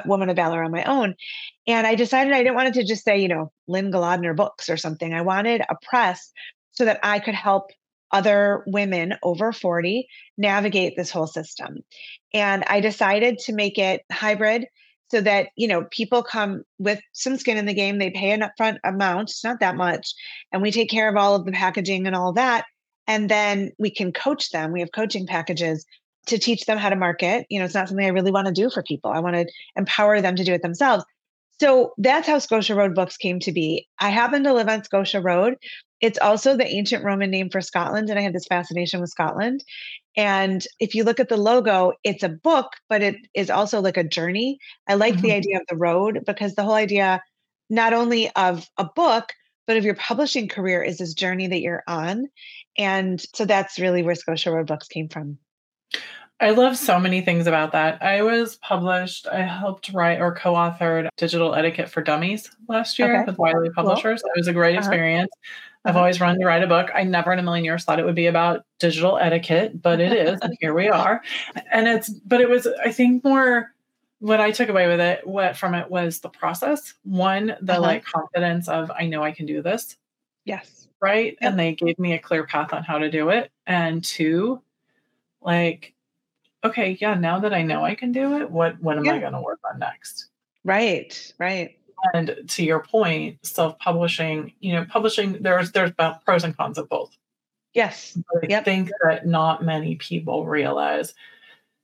Woman 0.07 0.29
of 0.29 0.37
Valor 0.37 0.63
on 0.63 0.71
my 0.71 0.85
own. 0.85 1.15
And 1.67 1.87
I 1.87 1.95
decided 1.95 2.33
I 2.33 2.43
didn't 2.43 2.55
want 2.55 2.69
it 2.69 2.75
to 2.75 2.85
just 2.85 3.05
say, 3.05 3.19
you 3.19 3.29
know, 3.29 3.53
Lynne 3.67 3.93
Golodner 3.93 4.35
books 4.35 4.69
or 4.69 4.77
something. 4.77 5.13
I 5.15 5.23
wanted 5.23 5.63
a 5.63 5.77
press 5.83 6.33
so 6.73 6.85
that 6.85 7.01
I 7.03 7.19
could 7.19 7.35
help 7.35 7.71
other 8.13 8.65
women 8.67 9.15
over 9.23 9.53
40 9.53 10.09
navigate 10.37 10.97
this 10.97 11.11
whole 11.11 11.27
system. 11.27 11.79
And 12.33 12.65
I 12.67 12.81
decided 12.81 13.39
to 13.41 13.53
make 13.53 13.79
it 13.79 14.03
hybrid 14.11 14.67
so 15.11 15.21
that, 15.23 15.49
you 15.57 15.69
know, 15.69 15.85
people 15.91 16.23
come 16.23 16.65
with 16.79 17.01
some 17.13 17.37
skin 17.37 17.57
in 17.57 17.67
the 17.67 17.75
game, 17.75 17.99
they 17.99 18.11
pay 18.11 18.31
an 18.31 18.43
upfront 18.43 18.79
amount, 18.85 19.31
it's 19.31 19.45
not 19.45 19.61
that 19.61 19.77
much, 19.77 20.15
and 20.53 20.61
we 20.61 20.71
take 20.71 20.91
care 20.91 21.09
of 21.09 21.17
all 21.17 21.35
of 21.35 21.47
the 21.47 21.53
packaging 21.53 22.07
and 22.07 22.15
all 22.15 22.33
that. 22.35 22.67
And 23.07 23.31
then 23.31 23.73
we 23.79 23.91
can 23.91 24.13
coach 24.13 24.51
them. 24.51 24.71
We 24.71 24.81
have 24.81 24.93
coaching 24.93 25.27
packages 25.27 25.87
to 26.29 26.39
teach 26.39 26.65
them 26.67 26.79
how 26.79 26.89
to 26.89 26.97
market. 26.97 27.47
You 27.51 27.59
know, 27.59 27.65
it's 27.65 27.75
not 27.75 27.89
something 27.89 28.07
I 28.07 28.11
really 28.11 28.31
want 28.31 28.47
to 28.47 28.53
do 28.53 28.71
for 28.71 28.83
people. 28.83 29.11
I 29.11 29.21
want 29.21 29.37
to 29.37 29.47
empower 29.77 30.21
them 30.21 30.37
to 30.37 30.45
do 30.45 30.53
it 30.53 30.63
themselves. 30.63 31.05
So 31.61 31.93
that's 31.99 32.29
how 32.29 32.39
Scotia 32.39 32.75
Road 32.75 32.95
Books 32.95 33.17
came 33.17 33.41
to 33.41 33.53
be. 33.53 33.89
I 33.99 34.11
happen 34.11 34.45
to 34.45 34.53
live 34.53 34.69
on 34.69 34.85
Scotia 34.85 35.21
Road. 35.21 35.57
It's 36.01 36.19
also 36.19 36.57
the 36.57 36.67
ancient 36.67 37.05
Roman 37.05 37.31
name 37.31 37.51
for 37.51 37.61
Scotland, 37.61 38.09
and 38.09 38.19
I 38.19 38.23
have 38.23 38.33
this 38.33 38.47
fascination 38.47 39.01
with 39.01 39.11
Scotland. 39.11 39.65
And 40.17 40.65
if 40.79 40.95
you 40.95 41.03
look 41.03 41.19
at 41.19 41.29
the 41.29 41.37
logo, 41.37 41.95
it's 42.05 42.23
a 42.23 42.29
book, 42.29 42.69
but 42.89 43.03
it 43.03 43.17
is 43.35 43.51
also 43.51 43.81
like 43.81 43.97
a 43.97 44.05
journey. 44.05 44.59
I 44.89 44.95
like 44.95 45.15
mm-hmm. 45.15 45.23
the 45.23 45.33
idea 45.33 45.57
of 45.57 45.67
the 45.69 45.77
road 45.77 46.21
because 46.27 46.55
the 46.55 46.63
whole 46.63 46.75
idea, 46.75 47.23
not 47.69 47.93
only 47.93 48.31
of 48.37 48.69
a 48.77 48.85
book, 48.85 49.33
but 49.67 49.77
of 49.77 49.85
your 49.85 49.95
publishing 49.95 50.49
career 50.49 50.83
is 50.83 50.99
this 50.99 51.15
journey 51.15 51.49
that 51.49 51.61
you're 51.61 51.83
on. 51.87 52.27
And 52.79 53.21
so 53.35 53.45
that's 53.45 53.79
really 53.79 54.03
where 54.03 54.15
Scotia 54.15 54.53
Road 54.53 54.67
Books 54.67 54.89
came 54.89 55.09
from. 55.09 55.39
I 56.41 56.51
love 56.51 56.77
so 56.77 57.01
many 57.01 57.21
things 57.21 57.49
about 57.49 57.73
that. 57.73 58.01
I 58.01 58.23
was 58.23 58.57
published, 58.57 59.27
I 59.27 59.43
helped 59.43 59.93
write 59.93 60.21
or 60.21 60.33
co 60.33 60.55
authored 60.55 61.09
Digital 61.17 61.55
Etiquette 61.55 61.89
for 61.89 62.01
Dummies 62.01 62.51
last 62.69 62.99
year 62.99 63.23
okay. 63.23 63.25
with 63.27 63.39
Wiley 63.39 63.71
Publishers. 63.71 64.23
Cool. 64.23 64.33
It 64.35 64.39
was 64.39 64.49
a 64.49 64.53
great 64.53 64.77
uh-huh. 64.77 64.79
experience. 64.79 65.31
Uh-huh. 65.35 65.91
I've 65.91 65.97
always 65.97 66.21
wanted 66.21 66.39
to 66.39 66.47
write 66.47 66.63
a 66.63 66.69
book. 66.69 66.91
I 66.95 67.03
never 67.03 67.33
in 67.33 67.41
a 67.41 67.43
million 67.43 67.65
years 67.65 67.85
thought 67.85 67.99
it 67.99 68.05
would 68.05 68.15
be 68.15 68.27
about 68.27 68.65
digital 68.79 69.19
etiquette, 69.19 69.83
but 69.83 70.01
it 70.01 70.13
is. 70.13 70.39
and 70.43 70.57
here 70.61 70.75
we 70.75 70.89
are. 70.89 71.23
And 71.73 71.89
it's, 71.89 72.09
but 72.09 72.41
it 72.41 72.49
was, 72.49 72.69
I 72.85 72.93
think, 72.93 73.25
more 73.25 73.75
what 74.21 74.41
I 74.41 74.51
took 74.53 74.69
away 74.69 74.87
with 74.87 75.01
it, 75.01 75.27
what 75.27 75.57
from 75.57 75.75
it 75.75 75.91
was 75.91 76.21
the 76.21 76.29
process. 76.29 76.95
One, 77.03 77.57
the 77.61 77.73
uh-huh. 77.73 77.81
like 77.81 78.05
confidence 78.05 78.69
of 78.69 78.93
I 78.93 79.07
know 79.07 79.25
I 79.25 79.33
can 79.33 79.47
do 79.47 79.61
this. 79.61 79.97
Yes. 80.45 80.89
Right. 81.01 81.37
Yep. 81.41 81.51
And 81.51 81.59
they 81.59 81.75
gave 81.75 81.99
me 81.99 82.13
a 82.15 82.19
clear 82.19 82.47
path 82.47 82.73
on 82.73 82.85
how 82.85 82.99
to 82.99 83.11
do 83.11 83.31
it. 83.31 83.51
And 83.67 84.05
two, 84.05 84.63
like, 85.49 85.95
okay, 86.63 86.99
yeah, 87.01 87.15
now 87.15 87.41
that 87.41 87.55
I 87.55 87.63
know 87.63 87.83
I 87.85 87.95
can 87.95 88.13
do 88.13 88.37
it, 88.37 88.51
what 88.51 88.81
what 88.81 88.99
am 88.99 89.07
yeah. 89.07 89.15
I 89.15 89.19
gonna 89.19 89.43
work 89.43 89.61
on 89.73 89.79
next? 89.79 90.27
Right, 90.63 91.33
right. 91.39 91.79
And 92.13 92.37
to 92.49 92.63
your 92.63 92.81
point, 92.85 93.39
self-publishing, 93.45 94.53
you 94.61 94.75
know, 94.75 94.85
publishing 94.85 95.39
there's 95.41 95.73
there's 95.73 95.91
pros 96.25 96.45
and 96.45 96.57
cons 96.57 96.77
of 96.77 96.89
both. 96.89 97.17
Yes. 97.73 98.17
But 98.33 98.45
I 98.45 98.47
yep. 98.49 98.65
think 98.65 98.91
that 99.03 99.27
not 99.27 99.65
many 99.65 99.97
people 99.97 100.47
realize 100.47 101.15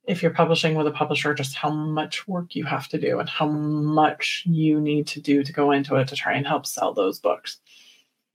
if 0.07 0.23
you're 0.23 0.33
publishing 0.33 0.75
with 0.75 0.87
a 0.87 0.91
publisher 0.91 1.33
just 1.33 1.55
how 1.55 1.71
much 1.71 2.29
work 2.29 2.55
you 2.55 2.65
have 2.65 2.89
to 2.89 2.99
do 2.99 3.19
and 3.19 3.29
how 3.29 3.47
much 3.49 4.43
you 4.47 4.81
need 4.81 5.07
to 5.09 5.21
do 5.21 5.43
to 5.43 5.53
go 5.53 5.71
into 5.73 5.97
it 5.97 6.09
to 6.09 6.17
try 6.17 6.35
and 6.35 6.47
help 6.47 6.67
sell 6.67 6.93
those 6.93 7.19
books. 7.19 7.59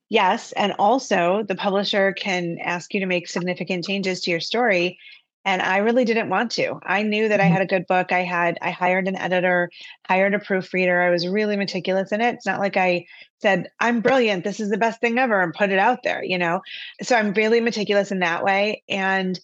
Yes, 0.10 0.52
and 0.54 0.74
also 0.80 1.44
the 1.44 1.56
publisher 1.56 2.14
can 2.14 2.58
ask 2.64 2.94
you 2.96 3.00
to 3.00 3.06
make 3.06 3.28
significant 3.28 3.86
changes 3.86 4.22
to 4.22 4.32
your 4.32 4.40
story 4.40 4.98
and 5.46 5.62
I 5.62 5.78
really 5.78 6.06
didn't 6.06 6.30
want 6.30 6.52
to. 6.52 6.80
I 6.84 7.04
knew 7.04 7.30
that 7.30 7.40
I 7.40 7.44
mm-hmm. 7.44 7.54
had 7.54 7.62
a 7.62 7.68
good 7.68 7.88
book. 7.88 8.12
I 8.12 8.24
had 8.24 8.58
I 8.62 8.72
hired 8.72 9.08
an 9.08 9.16
editor, 9.16 9.70
hired 10.08 10.34
a 10.34 10.40
proofreader. 10.40 11.02
I 11.02 11.10
was 11.10 11.28
really 11.28 11.56
meticulous 11.56 12.12
in 12.12 12.22
it. 12.22 12.36
It's 12.36 12.46
not 12.46 12.60
like 12.60 12.78
I 12.78 13.06
said, 13.42 13.70
"I'm 13.80 14.02
brilliant. 14.02 14.44
This 14.44 14.60
is 14.60 14.70
the 14.70 14.78
best 14.78 15.00
thing 15.00 15.18
ever," 15.18 15.42
and 15.42 15.54
put 15.54 15.72
it 15.72 15.80
out 15.80 16.04
there, 16.04 16.24
you 16.24 16.38
know. 16.38 16.62
So 17.02 17.16
I'm 17.16 17.34
really 17.34 17.62
meticulous 17.62 18.12
in 18.12 18.20
that 18.20 18.44
way 18.44 18.84
and 18.90 19.40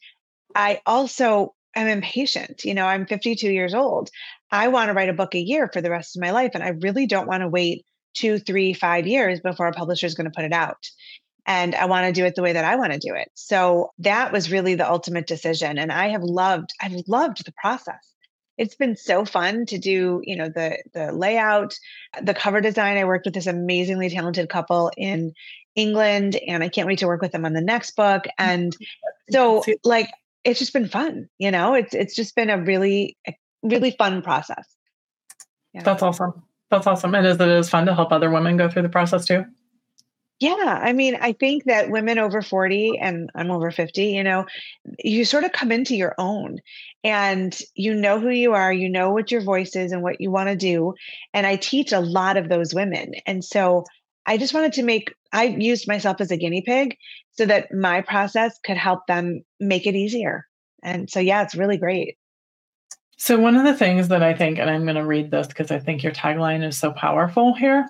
I 0.55 0.81
also 0.86 1.53
am 1.75 1.88
impatient. 1.88 2.63
You 2.63 2.73
know, 2.73 2.86
I'm 2.86 3.05
52 3.05 3.51
years 3.51 3.73
old. 3.73 4.10
I 4.51 4.69
want 4.69 4.89
to 4.89 4.93
write 4.93 5.10
a 5.10 5.13
book 5.13 5.36
a 5.36 5.39
year 5.39 5.69
for 5.71 5.81
the 5.81 5.91
rest 5.91 6.15
of 6.15 6.21
my 6.21 6.31
life 6.31 6.51
and 6.53 6.63
I 6.63 6.69
really 6.69 7.08
don't 7.08 7.27
want 7.27 7.41
to 7.41 7.49
wait 7.49 7.86
two, 8.13 8.39
three, 8.39 8.73
five 8.73 9.05
years 9.05 9.41
before 9.41 9.67
a 9.67 9.73
publisher 9.73 10.08
is 10.08 10.15
going 10.15 10.29
to 10.29 10.36
put 10.36 10.45
it 10.45 10.53
out 10.53 10.89
and 11.45 11.75
I 11.75 11.86
want 11.86 12.08
to 12.08 12.19
do 12.19 12.25
it 12.25 12.36
the 12.36 12.41
way 12.41 12.53
that 12.53 12.65
I 12.65 12.75
want 12.75 12.93
to 12.93 12.99
do 12.99 13.13
it. 13.13 13.29
So 13.36 13.91
that 13.99 14.31
was 14.31 14.51
really 14.51 14.75
the 14.75 14.89
ultimate 14.89 15.27
decision. 15.27 15.77
And 15.77 15.91
I 15.91 16.10
have 16.10 16.23
loved, 16.23 16.71
I've 16.81 17.03
loved 17.08 17.45
the 17.45 17.53
process. 17.53 18.13
It's 18.58 18.75
been 18.75 18.95
so 18.95 19.25
fun 19.25 19.65
to 19.67 19.77
do, 19.77 20.21
you 20.23 20.36
know, 20.38 20.47
the 20.47 20.77
the 20.93 21.12
layout, 21.12 21.77
the 22.21 22.34
cover 22.34 22.62
design. 22.62 22.97
I 22.97 23.03
worked 23.03 23.25
with 23.25 23.34
this 23.34 23.47
amazingly 23.47 24.10
talented 24.10 24.47
couple 24.47 24.91
in 24.95 25.34
England, 25.75 26.38
and 26.47 26.63
I 26.63 26.69
can't 26.69 26.88
wait 26.88 26.99
to 26.99 27.08
work 27.08 27.21
with 27.21 27.34
them 27.34 27.45
on 27.45 27.51
the 27.51 27.60
next 27.60 27.97
book. 27.97 28.23
Mm-hmm. 28.23 28.49
And 28.49 28.77
so, 29.29 29.62
like, 29.84 30.10
it's 30.45 30.58
just 30.58 30.71
been 30.71 30.88
fun. 30.88 31.27
You 31.38 31.51
know, 31.51 31.73
it's 31.73 31.93
it's 31.93 32.15
just 32.15 32.34
been 32.34 32.49
a 32.49 32.58
really, 32.58 33.17
really 33.62 33.91
fun 33.91 34.21
process. 34.21 34.65
Yeah. 35.73 35.84
That's 35.84 36.01
awesome. 36.01 36.41
That's 36.71 36.88
awesome. 36.88 37.13
And 37.13 37.27
is 37.27 37.38
it 37.38 37.49
is 37.49 37.69
fun 37.69 37.86
to 37.88 37.93
help 37.93 38.13
other 38.13 38.31
women 38.31 38.55
go 38.55 38.69
through 38.69 38.84
the 38.84 38.89
process 38.89 39.25
too? 39.25 39.43
Yeah, 40.41 40.80
I 40.84 40.91
mean, 40.91 41.15
I 41.15 41.32
think 41.32 41.63
that 41.63 41.89
women 41.89 42.19
over 42.19 42.41
40 42.41 43.00
and 43.00 43.30
I'm 43.34 43.52
over 43.52 43.71
50, 43.71 44.04
you 44.08 44.24
know, 44.24 44.45
you 45.00 45.24
sort 45.24 45.45
of 45.45 45.54
come 45.54 45.71
into 45.71 45.95
your 45.95 46.13
own 46.17 46.60
and 47.06 47.58
you 47.74 47.93
know 47.93 48.19
who 48.19 48.30
you 48.30 48.54
are, 48.54 48.74
you 48.74 48.89
know 48.89 49.12
what 49.12 49.32
your 49.32 49.41
voice 49.41 49.78
is 49.78 49.93
and 49.93 50.04
what 50.04 50.19
you 50.19 50.32
want 50.32 50.50
to 50.50 50.56
do. 50.58 50.93
And 51.34 51.48
I 51.48 51.56
teach 51.56 51.93
a 51.93 52.02
lot 52.02 52.36
of 52.36 52.50
those 52.50 52.74
women. 52.74 53.13
And 53.26 53.45
so 53.45 53.86
I 54.26 54.38
just 54.38 54.54
wanted 54.54 54.74
to 54.74 54.84
make, 54.84 55.13
I 55.32 55.45
used 55.45 55.88
myself 55.88 56.19
as 56.19 56.32
a 56.32 56.38
guinea 56.38 56.63
pig 56.65 56.98
so 57.38 57.45
that 57.45 57.74
my 57.74 58.02
process 58.02 58.60
could 58.60 58.78
help 58.78 59.08
them 59.08 59.45
make 59.62 59.88
it 59.88 59.95
easier. 59.95 60.45
And 60.84 61.10
so, 61.10 61.21
yeah, 61.21 61.43
it's 61.43 61.56
really 61.56 61.78
great. 61.78 62.17
So, 63.17 63.39
one 63.39 63.56
of 63.56 63.63
the 63.63 63.74
things 63.74 64.10
that 64.10 64.21
I 64.21 64.34
think, 64.34 64.60
and 64.60 64.69
I'm 64.69 64.84
going 64.84 64.95
to 64.95 65.06
read 65.06 65.32
this 65.32 65.48
because 65.48 65.71
I 65.71 65.80
think 65.80 66.04
your 66.04 66.12
tagline 66.12 66.67
is 66.67 66.78
so 66.78 66.91
powerful 66.91 67.54
here 67.54 67.89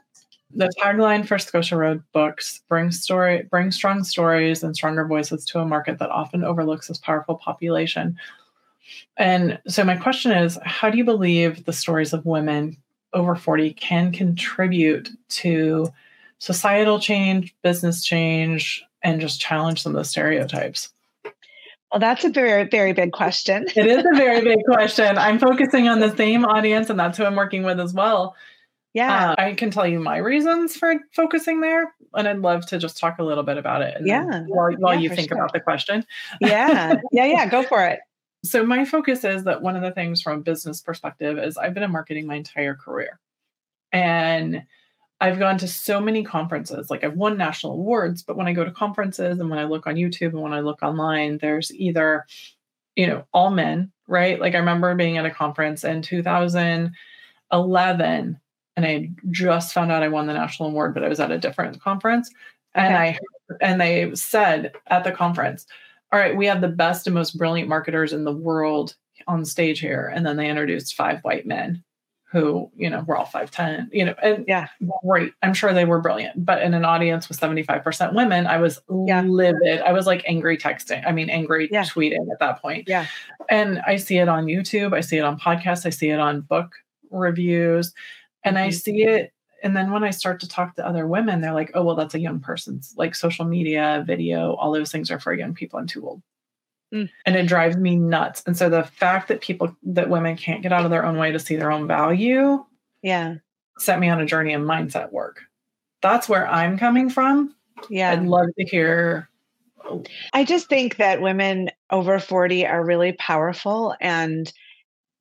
the 0.56 0.72
tagline 0.80 1.28
for 1.28 1.38
Scotia 1.38 1.76
Road 1.76 2.04
books 2.14 2.62
bring 2.70 2.92
story 2.92 3.44
bring 3.50 3.72
strong 3.72 4.04
stories 4.04 4.64
and 4.64 4.76
stronger 4.76 5.06
voices 5.06 5.46
to 5.46 5.60
a 5.60 5.66
market 5.66 6.00
that 6.00 6.10
often 6.10 6.44
overlooks 6.44 6.88
this 6.88 6.98
powerful 6.98 7.36
population. 7.36 8.18
And 9.18 9.60
so 9.68 9.84
my 9.84 9.98
question 9.98 10.32
is, 10.32 10.58
how 10.64 10.90
do 10.90 10.98
you 10.98 11.04
believe 11.04 11.66
the 11.66 11.74
stories 11.74 12.14
of 12.14 12.26
women 12.26 12.78
over 13.14 13.36
40 13.36 13.74
can 13.74 14.12
contribute 14.12 15.10
to 15.30 15.92
societal 16.40 17.00
change, 17.00 17.56
business 17.64 18.04
change, 18.04 18.84
and 19.04 19.22
just 19.22 19.40
challenge 19.40 19.82
some 19.82 19.96
of 19.96 20.00
the 20.00 20.06
stereotypes? 20.06 20.90
Well, 21.92 22.00
that's 22.00 22.26
a 22.26 22.30
very, 22.30 22.68
very 22.68 22.94
big 22.94 23.14
question. 23.14 23.66
it 23.76 23.88
is 23.88 24.00
a 24.06 24.16
very 24.16 24.42
big 24.56 24.66
question. 24.66 25.18
I'm 25.18 25.40
focusing 25.40 25.88
on 25.88 26.00
the 26.00 26.16
same 26.16 26.44
audience, 26.44 26.90
and 26.90 27.00
that's 27.00 27.18
who 27.18 27.24
I'm 27.24 27.36
working 27.36 27.64
with 27.64 27.80
as 27.80 27.94
well. 27.94 28.36
Yeah. 28.96 29.32
Uh, 29.32 29.36
I 29.38 29.54
can 29.54 29.72
tell 29.72 29.86
you 29.86 30.00
my 30.00 30.18
reasons 30.18 30.78
for 30.78 30.96
focusing 31.12 31.60
there, 31.60 31.94
and 32.14 32.30
I'd 32.30 32.40
love 32.40 32.66
to 32.68 32.80
just 32.80 32.98
talk 32.98 33.20
a 33.20 33.24
little 33.24 33.44
bit 33.44 33.58
about 33.58 33.82
it. 33.82 33.98
yeah. 34.06 34.44
While, 34.48 34.72
while 34.78 34.94
yeah, 34.94 35.02
you 35.02 35.10
think 35.10 35.28
sure. 35.28 35.38
about 35.38 35.52
the 35.52 35.60
question. 35.60 36.06
Yeah. 36.40 36.96
Yeah. 37.12 37.26
Yeah. 37.26 37.46
Go 37.48 37.64
for 37.64 37.86
it. 37.86 38.00
So, 38.46 38.66
my 38.66 38.86
focus 38.86 39.26
is 39.26 39.44
that 39.44 39.62
one 39.62 39.76
of 39.76 39.82
the 39.82 39.92
things 39.92 40.22
from 40.22 40.40
a 40.40 40.42
business 40.42 40.80
perspective 40.82 41.38
is 41.38 41.58
I've 41.58 41.74
been 41.74 41.84
in 41.84 41.92
marketing 41.92 42.26
my 42.26 42.36
entire 42.36 42.74
career. 42.74 43.20
And 43.92 44.64
I've 45.20 45.40
gone 45.40 45.58
to 45.58 45.68
so 45.68 46.00
many 46.00 46.24
conferences. 46.24 46.90
Like 46.90 47.04
I've 47.04 47.18
won 47.18 47.36
national 47.38 47.74
awards, 47.74 48.24
but 48.24 48.38
when 48.38 48.48
I 48.48 48.54
go 48.54 48.64
to 48.64 48.72
conferences 48.72 49.40
and 49.40 49.50
when 49.50 49.60
I 49.60 49.66
look 49.66 49.88
on 49.88 49.96
YouTube 49.96 50.30
and 50.30 50.42
when 50.42 50.54
I 50.54 50.62
look 50.62 50.82
online, 50.82 51.40
there's 51.40 51.70
either, 51.74 52.26
you 52.96 53.08
know, 53.08 53.26
all 53.34 53.50
men, 53.50 53.92
right? 54.08 54.40
Like 54.40 54.56
I 54.56 54.60
remember 54.60 54.96
being 54.96 55.18
at 55.18 55.26
a 55.26 55.32
conference 55.32 55.84
in 55.84 56.02
2011 56.02 58.40
and 58.76 58.86
I 58.86 59.10
just 59.32 59.74
found 59.74 59.92
out 59.92 60.04
I 60.04 60.08
won 60.08 60.28
the 60.28 60.34
national 60.34 60.70
award, 60.70 60.94
but 60.94 61.04
I 61.04 61.10
was 61.10 61.20
at 61.20 61.32
a 61.32 61.38
different 61.38 61.82
conference. 61.82 62.30
And 62.74 62.94
okay. 62.94 63.04
I 63.04 63.20
and 63.62 63.80
they 63.80 64.14
said 64.16 64.74
at 64.88 65.04
the 65.04 65.12
conference, 65.12 65.66
all 66.12 66.20
right, 66.20 66.36
we 66.36 66.46
have 66.48 66.62
the 66.62 66.68
best 66.68 67.08
and 67.08 67.14
most 67.14 67.38
brilliant 67.38 67.70
marketers 67.70 68.14
in 68.14 68.24
the 68.24 68.32
world 68.32 68.96
on 69.28 69.46
stage 69.46 69.80
here. 69.80 70.12
And 70.14 70.26
then 70.26 70.38
they 70.38 70.50
introduced 70.50 70.96
five 70.96 71.22
white 71.22 71.46
men 71.46 71.84
who, 72.32 72.70
you 72.76 72.90
know, 72.90 73.02
were 73.08 73.16
all 73.16 73.26
5'10, 73.26 73.88
you 73.94 74.04
know, 74.04 74.16
and 74.22 74.44
yeah, 74.46 74.68
great. 75.08 75.32
I'm 75.42 75.54
sure 75.54 75.74
they 75.74 75.86
were 75.86 76.02
brilliant. 76.02 76.44
But 76.44 76.62
in 76.64 76.74
an 76.74 76.84
audience 76.84 77.30
with 77.30 77.40
75% 77.40 78.14
women, 78.14 78.46
I 78.46 78.58
was 78.58 78.82
yeah. 79.08 79.22
livid. 79.22 79.80
I 79.82 79.94
was 79.94 80.06
like 80.06 80.22
angry 80.28 80.58
texting. 80.58 81.08
I 81.08 81.14
mean, 81.14 81.30
angry 81.30 81.70
yeah. 81.72 81.84
tweeting 81.84 82.30
at 82.32 82.40
that 82.40 82.62
point. 82.62 82.90
Yeah. 82.90 83.06
And 83.50 83.80
I 83.88 83.96
see 83.96 84.18
it 84.18 84.28
on 84.28 84.48
YouTube. 84.48 84.94
I 84.94 85.00
see 85.00 85.18
it 85.18 85.24
on 85.24 85.40
podcasts. 85.40 85.86
I 85.86 85.92
see 85.92 86.10
it 86.10 86.20
on 86.20 86.42
book 86.42 86.76
reviews 87.10 87.94
and 88.46 88.58
I 88.58 88.68
mm-hmm. 88.68 88.72
see 88.72 89.04
it. 89.04 89.34
And 89.64 89.76
then 89.76 89.92
when 89.92 90.04
I 90.04 90.12
start 90.12 90.40
to 90.42 90.48
talk 90.48 90.76
to 90.76 90.88
other 90.88 91.08
women, 91.08 91.42
they're 91.42 91.54
like, 91.54 91.72
oh, 91.74 91.84
well, 91.84 91.96
that's 91.96 92.14
a 92.14 92.20
young 92.20 92.40
person's 92.40 92.94
like 92.98 93.16
social 93.16 93.46
media, 93.46 94.04
video, 94.06 94.54
all 94.54 94.72
those 94.72 94.92
things 94.92 95.10
are 95.10 95.20
for 95.20 95.34
young 95.34 95.56
people. 95.56 95.80
I'm 95.80 95.88
too 95.88 96.08
old. 96.08 96.22
Mm. 96.94 97.10
And 97.26 97.36
it 97.36 97.48
drives 97.48 97.76
me 97.76 97.96
nuts. 97.96 98.44
And 98.46 98.56
so 98.56 98.70
the 98.70 98.84
fact 98.84 99.28
that 99.28 99.42
people, 99.42 99.76
that 99.84 100.10
women 100.10 100.38
can't 100.38 100.62
get 100.62 100.72
out 100.72 100.86
of 100.86 100.92
their 100.92 101.06
own 101.06 101.18
way 101.18 101.32
to 101.32 101.40
see 101.40 101.56
their 101.56 101.72
own 101.72 101.88
value. 101.88 102.64
Yeah. 103.02 103.36
Set 103.80 104.00
me 104.00 104.08
on 104.08 104.22
a 104.22 104.26
journey 104.26 104.54
of 104.54 104.62
mindset 104.62 105.12
work. 105.12 105.42
That's 106.02 106.30
where 106.30 106.48
I'm 106.48 106.78
coming 106.78 107.10
from. 107.10 107.56
Yeah. 107.90 108.12
I'd 108.12 108.24
love 108.24 108.48
to 108.60 108.66
hear. 108.66 109.30
I 110.34 110.44
just 110.44 110.70
think 110.70 110.98
that 110.98 111.22
women 111.22 111.72
over 111.90 112.20
40 112.20 112.68
are 112.68 112.86
really 112.86 113.14
powerful 113.14 113.96
and 114.00 114.52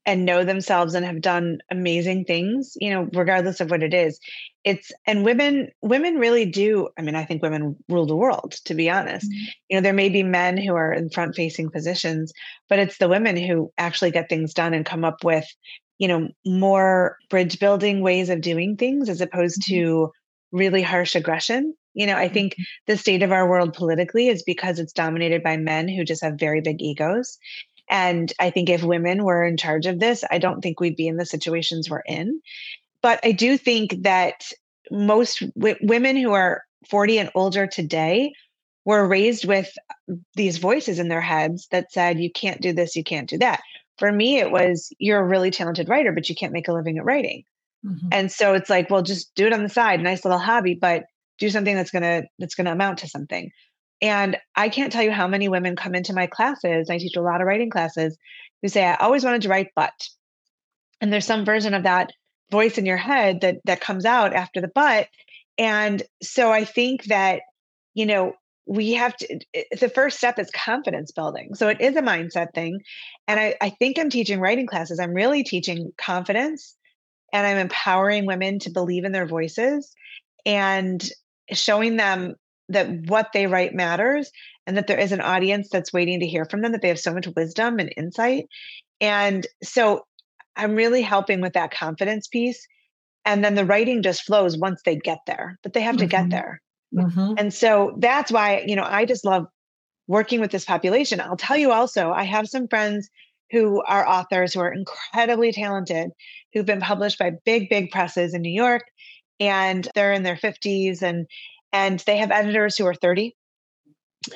and 0.06 0.24
know 0.24 0.44
themselves 0.44 0.94
and 0.94 1.04
have 1.04 1.20
done 1.20 1.58
amazing 1.70 2.24
things 2.24 2.76
you 2.80 2.90
know 2.90 3.08
regardless 3.14 3.60
of 3.60 3.70
what 3.70 3.82
it 3.82 3.94
is 3.94 4.20
it's 4.64 4.92
and 5.06 5.24
women 5.24 5.68
women 5.82 6.16
really 6.16 6.44
do 6.44 6.88
i 6.98 7.02
mean 7.02 7.14
i 7.14 7.24
think 7.24 7.42
women 7.42 7.76
rule 7.88 8.06
the 8.06 8.16
world 8.16 8.52
to 8.64 8.74
be 8.74 8.90
honest 8.90 9.26
mm-hmm. 9.26 9.44
you 9.68 9.76
know 9.76 9.80
there 9.80 9.92
may 9.92 10.08
be 10.08 10.22
men 10.22 10.56
who 10.56 10.74
are 10.74 10.92
in 10.92 11.10
front 11.10 11.34
facing 11.34 11.70
positions 11.70 12.32
but 12.68 12.78
it's 12.78 12.98
the 12.98 13.08
women 13.08 13.36
who 13.36 13.72
actually 13.78 14.10
get 14.10 14.28
things 14.28 14.54
done 14.54 14.74
and 14.74 14.86
come 14.86 15.04
up 15.04 15.24
with 15.24 15.46
you 15.98 16.08
know 16.08 16.28
more 16.44 17.16
bridge 17.30 17.58
building 17.58 18.00
ways 18.00 18.28
of 18.28 18.40
doing 18.40 18.76
things 18.76 19.08
as 19.08 19.20
opposed 19.20 19.62
mm-hmm. 19.62 19.74
to 19.74 20.12
really 20.52 20.82
harsh 20.82 21.14
aggression 21.14 21.74
you 21.94 22.06
know 22.06 22.16
i 22.16 22.28
think 22.28 22.52
mm-hmm. 22.52 22.62
the 22.86 22.98
state 22.98 23.22
of 23.22 23.32
our 23.32 23.48
world 23.48 23.72
politically 23.72 24.28
is 24.28 24.42
because 24.42 24.78
it's 24.78 24.92
dominated 24.92 25.42
by 25.42 25.56
men 25.56 25.88
who 25.88 26.04
just 26.04 26.22
have 26.22 26.34
very 26.34 26.60
big 26.60 26.82
egos 26.82 27.38
and 27.88 28.32
I 28.38 28.50
think 28.50 28.70
if 28.70 28.82
women 28.82 29.24
were 29.24 29.44
in 29.44 29.56
charge 29.56 29.86
of 29.86 30.00
this, 30.00 30.24
I 30.30 30.38
don't 30.38 30.60
think 30.60 30.80
we'd 30.80 30.96
be 30.96 31.08
in 31.08 31.16
the 31.16 31.26
situations 31.26 31.90
we're 31.90 32.02
in. 32.06 32.40
But 33.02 33.20
I 33.22 33.32
do 33.32 33.58
think 33.58 34.02
that 34.02 34.50
most 34.90 35.40
w- 35.54 35.76
women 35.82 36.16
who 36.16 36.32
are 36.32 36.62
40 36.88 37.18
and 37.18 37.30
older 37.34 37.66
today 37.66 38.32
were 38.84 39.06
raised 39.06 39.46
with 39.46 39.70
these 40.34 40.58
voices 40.58 40.98
in 40.98 41.08
their 41.08 41.20
heads 41.20 41.68
that 41.70 41.92
said, 41.92 42.18
you 42.18 42.30
can't 42.30 42.60
do 42.60 42.72
this, 42.72 42.96
you 42.96 43.04
can't 43.04 43.28
do 43.28 43.38
that. 43.38 43.60
For 43.98 44.10
me, 44.10 44.38
it 44.38 44.50
was, 44.50 44.92
you're 44.98 45.20
a 45.20 45.26
really 45.26 45.50
talented 45.50 45.88
writer, 45.88 46.12
but 46.12 46.28
you 46.28 46.34
can't 46.34 46.52
make 46.52 46.68
a 46.68 46.72
living 46.72 46.98
at 46.98 47.04
writing. 47.04 47.44
Mm-hmm. 47.84 48.08
And 48.12 48.32
so 48.32 48.54
it's 48.54 48.70
like, 48.70 48.90
well, 48.90 49.02
just 49.02 49.34
do 49.34 49.46
it 49.46 49.52
on 49.52 49.62
the 49.62 49.68
side, 49.68 50.00
nice 50.00 50.24
little 50.24 50.38
hobby, 50.38 50.74
but 50.74 51.04
do 51.38 51.50
something 51.50 51.74
that's 51.74 51.90
gonna 51.90 52.22
that's 52.38 52.54
gonna 52.54 52.72
amount 52.72 52.98
to 52.98 53.08
something. 53.08 53.50
And 54.02 54.36
I 54.56 54.68
can't 54.68 54.92
tell 54.92 55.02
you 55.02 55.12
how 55.12 55.26
many 55.26 55.48
women 55.48 55.76
come 55.76 55.94
into 55.94 56.12
my 56.12 56.26
classes. 56.26 56.90
I 56.90 56.98
teach 56.98 57.16
a 57.16 57.22
lot 57.22 57.40
of 57.40 57.46
writing 57.46 57.70
classes 57.70 58.18
who 58.62 58.68
say, 58.68 58.84
I 58.84 58.96
always 58.96 59.24
wanted 59.24 59.42
to 59.42 59.48
write, 59.48 59.68
but. 59.74 59.92
And 61.00 61.12
there's 61.12 61.26
some 61.26 61.44
version 61.44 61.74
of 61.74 61.82
that 61.82 62.12
voice 62.50 62.78
in 62.78 62.86
your 62.86 62.96
head 62.96 63.40
that 63.40 63.56
that 63.64 63.80
comes 63.80 64.04
out 64.04 64.32
after 64.34 64.60
the 64.60 64.70
but. 64.74 65.08
And 65.58 66.02
so 66.22 66.52
i 66.52 66.64
think 66.64 67.04
that 67.04 67.42
you 67.94 68.06
know 68.06 68.34
we 68.66 68.92
have 68.92 69.16
to 69.16 69.40
the 69.78 69.88
first 69.88 70.16
step 70.16 70.38
is 70.38 70.50
confidence 70.50 71.12
building. 71.12 71.54
So 71.54 71.68
it 71.68 71.80
is 71.80 71.96
a 71.96 72.02
mindset 72.02 72.54
thing. 72.54 72.80
And 73.28 73.38
I, 73.38 73.54
I 73.60 73.70
think 73.70 73.98
i'm 73.98 74.10
teaching 74.10 74.40
writing 74.40 74.66
classes. 74.66 74.98
I'm 74.98 75.12
really 75.12 75.42
teaching 75.44 75.92
confidence 75.98 76.76
and 77.32 77.46
i'm 77.46 77.58
empowering 77.58 78.26
women 78.26 78.58
to 78.60 78.70
believe 78.70 79.04
in 79.04 79.12
their 79.12 79.26
voices 79.26 79.92
and 80.46 81.06
showing 81.52 81.96
them 81.96 82.34
that 82.68 82.88
what 83.08 83.30
they 83.32 83.46
write 83.46 83.74
matters 83.74 84.30
and 84.66 84.76
that 84.76 84.86
there 84.86 84.98
is 84.98 85.12
an 85.12 85.20
audience 85.20 85.68
that's 85.70 85.92
waiting 85.92 86.20
to 86.20 86.26
hear 86.26 86.44
from 86.44 86.62
them 86.62 86.72
that 86.72 86.82
they 86.82 86.88
have 86.88 86.98
so 86.98 87.12
much 87.12 87.28
wisdom 87.36 87.78
and 87.78 87.92
insight 87.96 88.46
and 89.00 89.46
so 89.62 90.04
i'm 90.56 90.74
really 90.74 91.02
helping 91.02 91.40
with 91.40 91.52
that 91.52 91.70
confidence 91.70 92.26
piece 92.26 92.66
and 93.24 93.44
then 93.44 93.54
the 93.54 93.64
writing 93.64 94.02
just 94.02 94.22
flows 94.22 94.56
once 94.56 94.80
they 94.84 94.96
get 94.96 95.18
there 95.26 95.58
but 95.62 95.72
they 95.72 95.80
have 95.80 95.96
to 95.96 96.04
mm-hmm. 96.04 96.28
get 96.28 96.30
there 96.30 96.60
mm-hmm. 96.94 97.34
and 97.36 97.52
so 97.52 97.94
that's 97.98 98.32
why 98.32 98.64
you 98.66 98.76
know 98.76 98.86
i 98.88 99.04
just 99.04 99.24
love 99.24 99.46
working 100.06 100.40
with 100.40 100.50
this 100.50 100.64
population 100.64 101.20
i'll 101.20 101.36
tell 101.36 101.56
you 101.56 101.70
also 101.70 102.12
i 102.12 102.24
have 102.24 102.48
some 102.48 102.68
friends 102.68 103.08
who 103.50 103.82
are 103.86 104.08
authors 104.08 104.54
who 104.54 104.60
are 104.60 104.72
incredibly 104.72 105.52
talented 105.52 106.10
who've 106.52 106.66
been 106.66 106.80
published 106.80 107.18
by 107.18 107.30
big 107.44 107.68
big 107.68 107.90
presses 107.90 108.32
in 108.32 108.40
new 108.40 108.52
york 108.52 108.84
and 109.40 109.88
they're 109.94 110.12
in 110.12 110.22
their 110.22 110.36
50s 110.36 111.02
and 111.02 111.26
and 111.74 111.98
they 112.06 112.18
have 112.18 112.30
editors 112.30 112.78
who 112.78 112.86
are 112.86 112.94
30 112.94 113.34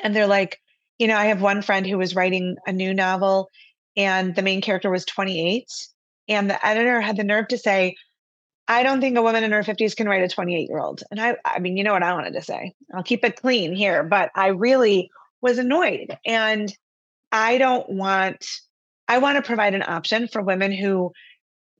and 0.03 0.15
they're 0.15 0.27
like 0.27 0.59
you 0.99 1.07
know 1.07 1.17
i 1.17 1.27
have 1.27 1.41
one 1.41 1.63
friend 1.63 1.87
who 1.87 1.97
was 1.97 2.15
writing 2.15 2.57
a 2.67 2.73
new 2.73 2.93
novel 2.93 3.49
and 3.97 4.35
the 4.35 4.43
main 4.43 4.61
character 4.61 4.91
was 4.91 5.07
28 5.07 5.65
and 6.29 6.51
the 6.51 6.67
editor 6.67 7.01
had 7.01 7.17
the 7.17 7.25
nerve 7.25 7.49
to 7.49 7.57
say 7.57 7.95
i 8.67 8.83
don't 8.83 9.01
think 9.01 9.17
a 9.17 9.23
woman 9.23 9.45
in 9.45 9.53
her 9.53 9.63
50s 9.63 9.97
can 9.97 10.09
write 10.09 10.23
a 10.23 10.29
28 10.29 10.69
year 10.69 10.81
old 10.81 11.03
and 11.11 11.21
i 11.21 11.37
i 11.45 11.61
mean 11.61 11.77
you 11.77 11.85
know 11.85 11.93
what 11.93 12.03
i 12.03 12.13
wanted 12.13 12.35
to 12.35 12.43
say. 12.43 12.75
I'll 12.93 13.03
keep 13.05 13.25
it 13.25 13.41
clean 13.41 13.75
here 13.75 14.03
but 14.03 14.31
i 14.35 14.49
really 14.49 15.09
was 15.41 15.59
annoyed 15.59 16.19
and 16.27 16.71
i 17.31 17.57
don't 17.57 17.89
want 17.89 18.45
i 19.07 19.19
want 19.19 19.37
to 19.37 19.43
provide 19.43 19.75
an 19.75 19.85
option 19.87 20.27
for 20.27 20.43
women 20.43 20.73
who 20.73 21.13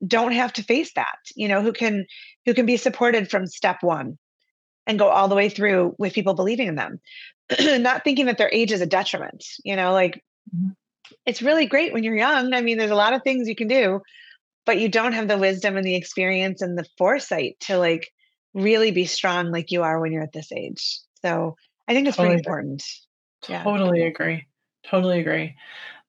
don't 0.07 0.33
have 0.33 0.53
to 0.53 0.63
face 0.63 0.93
that 0.95 1.19
you 1.35 1.49
know 1.49 1.61
who 1.61 1.73
can 1.73 2.07
who 2.47 2.55
can 2.55 2.65
be 2.65 2.77
supported 2.77 3.29
from 3.29 3.49
step 3.49 3.79
one 3.83 4.17
and 4.89 4.99
go 4.99 5.09
all 5.09 5.29
the 5.29 5.37
way 5.37 5.49
through 5.49 5.95
with 5.99 6.13
people 6.13 6.35
believing 6.35 6.67
in 6.67 6.75
them. 6.75 7.01
Not 7.61 8.03
thinking 8.03 8.27
that 8.27 8.39
their 8.39 8.51
age 8.53 8.73
is 8.73 8.81
a 8.81 8.87
detriment 8.87 9.45
you 9.65 9.77
know 9.77 9.93
like 9.93 10.23
mm-hmm. 10.55 10.71
it's 11.25 11.43
really 11.43 11.67
great 11.67 11.93
when 11.93 12.03
you're 12.03 12.17
young. 12.17 12.53
I 12.55 12.63
mean 12.63 12.79
there's 12.79 12.91
a 12.91 12.97
lot 12.97 13.13
of 13.13 13.23
things 13.23 13.49
you 13.49 13.55
can 13.55 13.69
do 13.69 14.01
but 14.69 14.79
you 14.79 14.91
don't 14.91 15.15
have 15.15 15.29
the 15.29 15.39
wisdom 15.39 15.79
and 15.79 15.87
the 15.87 15.95
experience 15.95 16.61
and 16.61 16.77
the 16.77 16.85
foresight 16.99 17.57
to 17.59 17.79
like 17.79 18.13
really 18.53 18.91
be 18.91 19.07
strong 19.07 19.51
like 19.51 19.71
you 19.71 19.83
are 19.83 19.99
when 19.99 20.13
you're 20.13 20.23
at 20.23 20.35
this 20.35 20.53
age. 20.53 20.99
So 21.23 21.57
i 21.89 21.95
think 21.95 22.07
it's 22.07 22.19
totally 22.19 22.35
pretty 22.35 22.41
important. 22.41 22.85
Totally 23.43 24.01
yeah. 24.01 24.07
agree. 24.07 24.47
Totally 24.85 25.21
agree. 25.21 25.57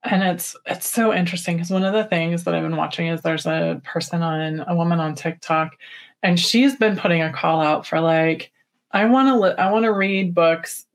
And 0.03 0.23
it's 0.23 0.57
it's 0.65 0.89
so 0.89 1.13
interesting 1.13 1.55
because 1.55 1.69
one 1.69 1.83
of 1.83 1.93
the 1.93 2.03
things 2.03 2.43
that 2.43 2.53
I've 2.53 2.63
been 2.63 2.75
watching 2.75 3.07
is 3.07 3.21
there's 3.21 3.45
a 3.45 3.81
person 3.83 4.21
on 4.23 4.65
a 4.67 4.75
woman 4.75 4.99
on 4.99 5.15
TikTok, 5.15 5.77
and 6.23 6.39
she's 6.39 6.75
been 6.75 6.97
putting 6.97 7.21
a 7.21 7.31
call 7.33 7.61
out 7.61 7.85
for 7.85 7.99
like 7.99 8.51
I 8.91 9.05
want 9.05 9.27
to 9.27 9.39
li- 9.39 9.55
I 9.57 9.71
want 9.71 9.85
to 9.85 9.93
read 9.93 10.33
books 10.33 10.85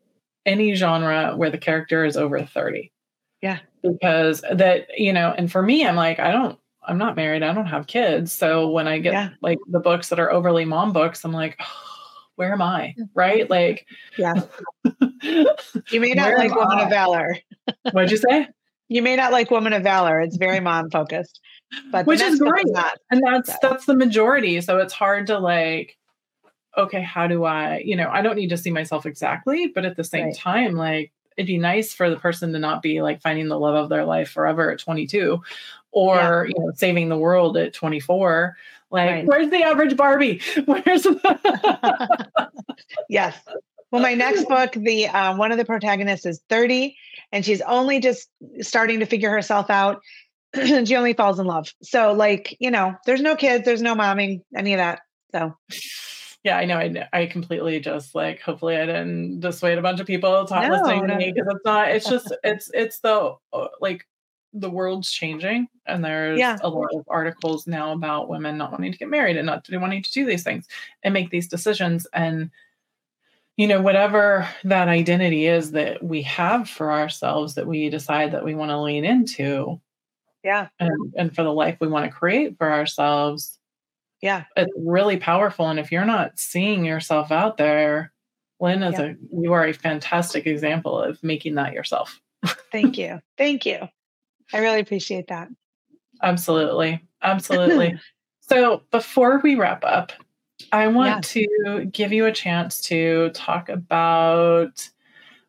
any 0.46 0.74
genre 0.74 1.34
where 1.36 1.50
the 1.50 1.58
character 1.58 2.04
is 2.04 2.16
over 2.16 2.42
30. 2.42 2.92
Yeah. 3.40 3.58
Because 3.82 4.42
that, 4.50 4.86
you 4.96 5.12
know, 5.12 5.34
and 5.36 5.50
for 5.50 5.62
me, 5.62 5.86
I'm 5.86 5.96
like, 5.96 6.18
I 6.18 6.32
don't, 6.32 6.58
I'm 6.86 6.98
not 6.98 7.16
married. 7.16 7.42
I 7.42 7.52
don't 7.52 7.66
have 7.66 7.86
kids. 7.86 8.32
So 8.32 8.68
when 8.68 8.88
I 8.88 8.98
get 8.98 9.12
yeah. 9.12 9.30
like 9.40 9.58
the 9.68 9.80
books 9.80 10.08
that 10.08 10.20
are 10.20 10.32
overly 10.32 10.64
mom 10.64 10.92
books, 10.92 11.24
I'm 11.24 11.32
like, 11.32 11.58
oh, 11.60 11.66
where 12.36 12.52
am 12.52 12.62
I? 12.62 12.94
Right? 13.14 13.48
Like, 13.48 13.86
yeah. 14.18 14.34
you 15.22 16.00
may 16.00 16.12
not 16.12 16.34
like 16.36 16.54
Woman 16.54 16.78
I? 16.78 16.82
of 16.84 16.90
Valor. 16.90 17.38
What'd 17.92 18.10
you 18.10 18.18
say? 18.18 18.48
You 18.88 19.02
may 19.02 19.16
not 19.16 19.32
like 19.32 19.50
Woman 19.50 19.72
of 19.72 19.82
Valor. 19.82 20.20
It's 20.20 20.36
very 20.36 20.60
mom 20.60 20.90
focused, 20.90 21.40
but 21.90 22.06
which 22.06 22.20
is 22.20 22.38
great. 22.38 22.66
And 23.10 23.22
that's 23.24 23.50
so. 23.50 23.58
that's 23.62 23.86
the 23.86 23.96
majority. 23.96 24.60
So 24.60 24.78
it's 24.78 24.92
hard 24.92 25.26
to 25.28 25.38
like, 25.38 25.96
okay, 26.76 27.02
how 27.02 27.26
do 27.26 27.44
I? 27.44 27.78
You 27.78 27.96
know, 27.96 28.08
I 28.10 28.22
don't 28.22 28.36
need 28.36 28.50
to 28.50 28.56
see 28.56 28.70
myself 28.70 29.06
exactly, 29.06 29.68
but 29.68 29.84
at 29.84 29.96
the 29.96 30.04
same 30.04 30.26
right. 30.26 30.36
time, 30.36 30.74
like 30.74 31.12
it'd 31.36 31.46
be 31.46 31.58
nice 31.58 31.92
for 31.92 32.10
the 32.10 32.16
person 32.16 32.52
to 32.52 32.58
not 32.58 32.82
be 32.82 33.02
like 33.02 33.20
finding 33.20 33.48
the 33.48 33.58
love 33.58 33.74
of 33.74 33.88
their 33.88 34.04
life 34.04 34.30
forever 34.30 34.70
at 34.70 34.78
22 34.78 35.42
or 35.92 36.16
yeah. 36.16 36.44
you 36.44 36.54
know 36.64 36.72
saving 36.74 37.08
the 37.08 37.16
world 37.16 37.56
at 37.56 37.72
24 37.72 38.56
like 38.90 39.10
right. 39.10 39.26
where's 39.26 39.50
the 39.50 39.62
average 39.62 39.96
barbie 39.96 40.40
where's 40.66 41.02
the 41.02 42.50
yes 43.08 43.36
well 43.90 44.02
my 44.02 44.14
next 44.14 44.44
book 44.48 44.72
the 44.72 45.06
uh, 45.08 45.36
one 45.36 45.52
of 45.52 45.58
the 45.58 45.64
protagonists 45.64 46.26
is 46.26 46.40
30 46.48 46.96
and 47.32 47.44
she's 47.44 47.60
only 47.62 48.00
just 48.00 48.28
starting 48.60 49.00
to 49.00 49.06
figure 49.06 49.30
herself 49.30 49.70
out 49.70 50.00
and 50.52 50.86
she 50.88 50.96
only 50.96 51.14
falls 51.14 51.38
in 51.38 51.46
love 51.46 51.72
so 51.82 52.12
like 52.12 52.56
you 52.60 52.70
know 52.70 52.94
there's 53.06 53.22
no 53.22 53.36
kids 53.36 53.64
there's 53.64 53.82
no 53.82 53.94
momming 53.94 54.42
any 54.54 54.74
of 54.74 54.78
that 54.78 55.00
so 55.32 55.56
yeah 56.44 56.56
i 56.56 56.64
know 56.64 56.78
i, 56.78 57.08
I 57.12 57.26
completely 57.26 57.80
just 57.80 58.14
like 58.14 58.40
hopefully 58.40 58.76
i 58.76 58.86
didn't 58.86 59.40
dissuade 59.40 59.78
a 59.78 59.82
bunch 59.82 60.00
of 60.00 60.06
people 60.06 60.44
to 60.46 60.60
no, 60.60 60.68
listening 60.68 61.08
to 61.08 61.16
me 61.16 61.32
because 61.32 61.52
it's 61.52 61.64
not 61.64 61.90
it's 61.90 62.08
just 62.08 62.32
it's 62.44 62.70
it's 62.72 63.00
the 63.00 63.34
uh, 63.52 63.68
like 63.80 64.06
the 64.52 64.70
world's 64.70 65.10
changing 65.10 65.66
and 65.86 66.04
there's 66.04 66.38
yeah. 66.38 66.56
a 66.62 66.68
lot 66.68 66.88
of 66.94 67.04
articles 67.08 67.66
now 67.66 67.92
about 67.92 68.28
women 68.28 68.56
not 68.56 68.70
wanting 68.70 68.92
to 68.92 68.98
get 68.98 69.08
married 69.08 69.36
and 69.36 69.46
not 69.46 69.66
wanting 69.72 70.00
to 70.00 70.12
do 70.12 70.24
these 70.24 70.44
things 70.44 70.68
and 71.02 71.12
make 71.12 71.30
these 71.30 71.48
decisions 71.48 72.06
and 72.12 72.50
you 73.56 73.68
know, 73.68 73.80
whatever 73.80 74.48
that 74.64 74.88
identity 74.88 75.46
is 75.46 75.72
that 75.72 76.02
we 76.02 76.22
have 76.22 76.68
for 76.68 76.90
ourselves 76.90 77.54
that 77.54 77.66
we 77.66 77.88
decide 77.88 78.32
that 78.32 78.44
we 78.44 78.54
want 78.54 78.70
to 78.70 78.80
lean 78.80 79.04
into. 79.04 79.80
Yeah. 80.42 80.68
And, 80.80 81.14
and 81.16 81.34
for 81.34 81.44
the 81.44 81.52
life 81.52 81.76
we 81.80 81.88
want 81.88 82.04
to 82.04 82.10
create 82.16 82.58
for 82.58 82.70
ourselves. 82.70 83.58
Yeah. 84.24 84.44
It's 84.56 84.72
really 84.74 85.18
powerful. 85.18 85.68
And 85.68 85.78
if 85.78 85.92
you're 85.92 86.06
not 86.06 86.38
seeing 86.38 86.82
yourself 86.82 87.30
out 87.30 87.58
there, 87.58 88.10
Lynne 88.58 88.82
is 88.82 88.98
yeah. 88.98 89.04
a 89.04 89.14
you 89.38 89.52
are 89.52 89.66
a 89.66 89.74
fantastic 89.74 90.46
example 90.46 90.98
of 90.98 91.22
making 91.22 91.56
that 91.56 91.74
yourself. 91.74 92.22
Thank 92.72 92.96
you. 92.98 93.20
Thank 93.36 93.66
you. 93.66 93.86
I 94.50 94.58
really 94.60 94.80
appreciate 94.80 95.26
that. 95.28 95.48
Absolutely. 96.22 97.04
Absolutely. 97.20 98.00
so 98.40 98.80
before 98.90 99.40
we 99.44 99.56
wrap 99.56 99.84
up, 99.84 100.10
I 100.72 100.86
want 100.86 101.36
yeah. 101.36 101.42
to 101.42 101.84
give 101.84 102.10
you 102.10 102.24
a 102.24 102.32
chance 102.32 102.80
to 102.82 103.28
talk 103.34 103.68
about 103.68 104.88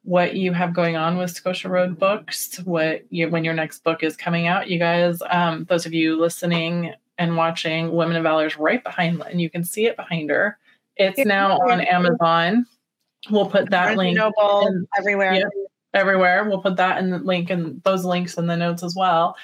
what 0.04 0.36
you 0.36 0.52
have 0.52 0.74
going 0.74 0.98
on 0.98 1.18
with 1.18 1.32
Scotia 1.32 1.70
Road 1.70 1.98
Books, 1.98 2.58
what 2.66 3.06
you, 3.10 3.30
when 3.30 3.46
your 3.46 3.54
next 3.54 3.86
book 3.86 4.04
is 4.04 4.18
coming 4.18 4.48
out. 4.48 4.70
You 4.70 4.80
guys, 4.80 5.22
um, 5.30 5.64
those 5.70 5.86
of 5.86 5.94
you 5.94 6.20
listening 6.20 6.94
and 7.18 7.38
watching, 7.38 7.92
Women 7.92 8.18
of 8.18 8.24
Valor 8.24 8.48
is 8.48 8.58
right 8.58 8.84
behind 8.84 9.22
and 9.30 9.40
You 9.40 9.50
can 9.50 9.64
see 9.64 9.86
it 9.86 9.96
behind 9.96 10.30
her. 10.30 10.58
It's 10.98 11.26
now 11.26 11.58
on 11.58 11.82
Amazon. 11.82 12.66
We'll 13.30 13.50
put 13.50 13.70
that 13.72 13.98
link 13.98 14.18
Noble, 14.18 14.68
in, 14.68 14.88
everywhere. 14.98 15.34
Yeah, 15.34 15.46
everywhere. 15.94 16.48
We'll 16.48 16.62
put 16.62 16.78
that 16.78 17.00
in 17.00 17.10
the 17.10 17.20
link 17.20 17.50
and 17.50 17.82
those 17.84 18.06
links 18.06 18.38
in 18.38 18.48
the 18.48 18.56
notes 18.56 18.84
as 18.84 18.96
well. 18.96 19.36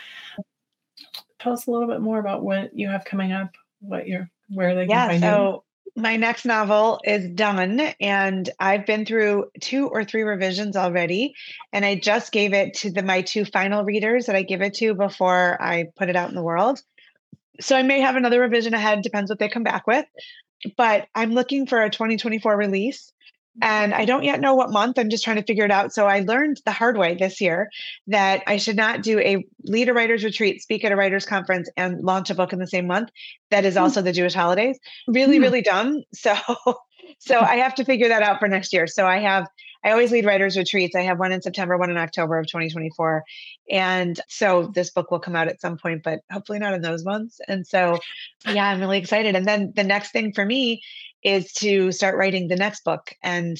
Tell 1.40 1.54
us 1.54 1.66
a 1.66 1.72
little 1.72 1.88
bit 1.88 2.02
more 2.02 2.20
about 2.20 2.44
what 2.44 2.78
you 2.78 2.88
have 2.88 3.04
coming 3.06 3.32
up, 3.32 3.56
what 3.80 4.08
you're 4.08 4.30
where 4.50 4.76
they 4.76 4.86
yeah, 4.86 5.18
so 5.20 5.64
you? 5.96 6.02
my 6.02 6.18
next 6.18 6.46
novel 6.46 7.00
is 7.06 7.30
done 7.30 7.80
and 8.02 8.50
I've 8.60 8.86
been 8.86 9.06
through 9.06 9.50
two 9.62 9.88
or 9.88 10.04
three 10.04 10.24
revisions 10.24 10.76
already. 10.76 11.34
And 11.72 11.86
I 11.86 11.96
just 11.96 12.32
gave 12.32 12.54
it 12.54 12.74
to 12.76 12.92
the 12.92 13.02
my 13.02 13.22
two 13.22 13.46
final 13.46 13.84
readers 13.84 14.26
that 14.26 14.36
I 14.36 14.44
give 14.44 14.62
it 14.62 14.74
to 14.76 14.94
before 14.94 15.62
I 15.62 15.86
put 15.96 16.10
it 16.10 16.16
out 16.16 16.30
in 16.30 16.36
the 16.36 16.44
world. 16.44 16.82
So 17.62 17.76
I 17.76 17.84
may 17.84 18.02
have 18.02 18.16
another 18.16 18.42
revision 18.42 18.74
ahead, 18.74 19.02
depends 19.02 19.30
what 19.30 19.40
they 19.40 19.50
come 19.50 19.64
back 19.64 19.88
with. 19.88 20.06
But 20.78 21.08
I'm 21.16 21.34
looking 21.34 21.66
for 21.66 21.82
a 21.82 21.90
2024 21.90 22.56
release 22.56 23.12
and 23.62 23.94
I 23.94 24.06
don't 24.06 24.24
yet 24.24 24.40
know 24.40 24.56
what 24.56 24.72
month. 24.72 24.98
I'm 24.98 25.10
just 25.10 25.24
trying 25.24 25.36
to 25.36 25.44
figure 25.44 25.66
it 25.66 25.72
out. 25.72 25.94
So 25.94 26.08
I 26.08 26.22
learned 26.22 26.62
the 26.66 26.72
hard 26.72 26.98
way 26.98 27.16
this 27.16 27.42
year 27.42 27.70
that 28.08 28.44
I 28.48 28.58
should 28.58 28.78
not 28.78 29.02
do 29.02 29.20
a 29.20 29.46
lead 29.64 29.90
a 29.90 29.94
writer's 29.94 30.24
retreat, 30.24 30.62
speak 30.62 30.86
at 30.86 30.92
a 30.92 30.96
writer's 30.96 31.26
conference, 31.26 31.70
and 31.76 32.02
launch 32.02 32.30
a 32.30 32.36
book 32.36 32.54
in 32.54 32.60
the 32.60 32.68
same 32.68 32.88
month. 32.88 33.10
That 33.50 33.66
is 33.66 33.74
hmm. 33.76 33.82
also 33.82 34.02
the 34.02 34.14
Jewish 34.14 34.34
holidays. 34.34 34.80
Really, 35.08 35.38
mm. 35.38 35.42
really 35.42 35.62
dumb. 35.62 36.04
So 36.14 36.36
so 37.20 37.40
I 37.40 37.58
have 37.58 37.76
to 37.76 37.86
figure 37.86 38.08
that 38.08 38.24
out 38.24 38.40
for 38.40 38.48
next 38.48 38.74
year. 38.74 38.88
So 38.88 39.06
I 39.06 39.20
have 39.20 39.48
I 39.84 39.92
always 39.92 40.12
lead 40.12 40.26
writers 40.26 40.58
retreats. 40.58 40.96
I 40.96 41.02
have 41.02 41.20
one 41.20 41.32
in 41.32 41.42
September, 41.42 41.78
one 41.78 41.90
in 41.90 41.98
October 41.98 42.38
of 42.38 42.48
2024. 42.48 43.24
And 43.70 44.20
so 44.28 44.72
this 44.74 44.90
book 44.90 45.12
will 45.12 45.20
come 45.20 45.36
out 45.36 45.48
at 45.48 45.62
some 45.62 45.78
point, 45.78 46.04
but 46.04 46.20
hopefully 46.32 46.60
not 46.60 46.74
in 46.74 46.82
those 46.82 47.04
months. 47.04 47.40
And 47.48 47.66
so 47.66 47.98
yeah, 48.46 48.68
I'm 48.68 48.80
really 48.80 49.00
excited. 49.00 49.36
And 49.36 49.46
then 49.46 49.74
the 49.76 49.84
next 49.84 50.12
thing 50.12 50.34
for 50.34 50.46
me 50.46 50.82
is 51.24 51.52
to 51.54 51.92
start 51.92 52.18
writing 52.18 52.48
the 52.48 52.56
next 52.56 52.84
book. 52.84 53.14
And 53.24 53.58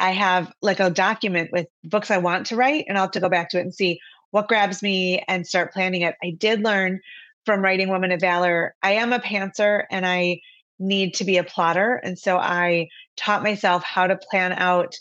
I 0.00 0.12
have 0.12 0.52
like 0.62 0.80
a 0.80 0.90
document 0.90 1.50
with 1.52 1.66
books 1.84 2.10
I 2.10 2.18
want 2.18 2.46
to 2.46 2.56
write, 2.56 2.84
and 2.88 2.96
I'll 2.96 3.04
have 3.04 3.12
to 3.12 3.20
go 3.20 3.28
back 3.28 3.50
to 3.50 3.58
it 3.58 3.62
and 3.62 3.74
see 3.74 4.00
what 4.30 4.48
grabs 4.48 4.82
me 4.82 5.24
and 5.26 5.46
start 5.46 5.72
planning 5.72 6.02
it. 6.02 6.14
I 6.22 6.30
did 6.30 6.62
learn 6.62 7.00
from 7.48 7.62
writing 7.62 7.88
Woman 7.88 8.12
of 8.12 8.20
Valor, 8.20 8.74
I 8.82 8.92
am 8.92 9.12
a 9.14 9.18
pantser 9.18 9.84
and 9.90 10.04
I 10.04 10.42
need 10.78 11.14
to 11.14 11.24
be 11.24 11.38
a 11.38 11.44
plotter. 11.44 11.94
And 11.94 12.18
so 12.18 12.36
I 12.36 12.88
taught 13.16 13.42
myself 13.42 13.82
how 13.82 14.06
to 14.06 14.16
plan 14.16 14.52
out 14.52 14.94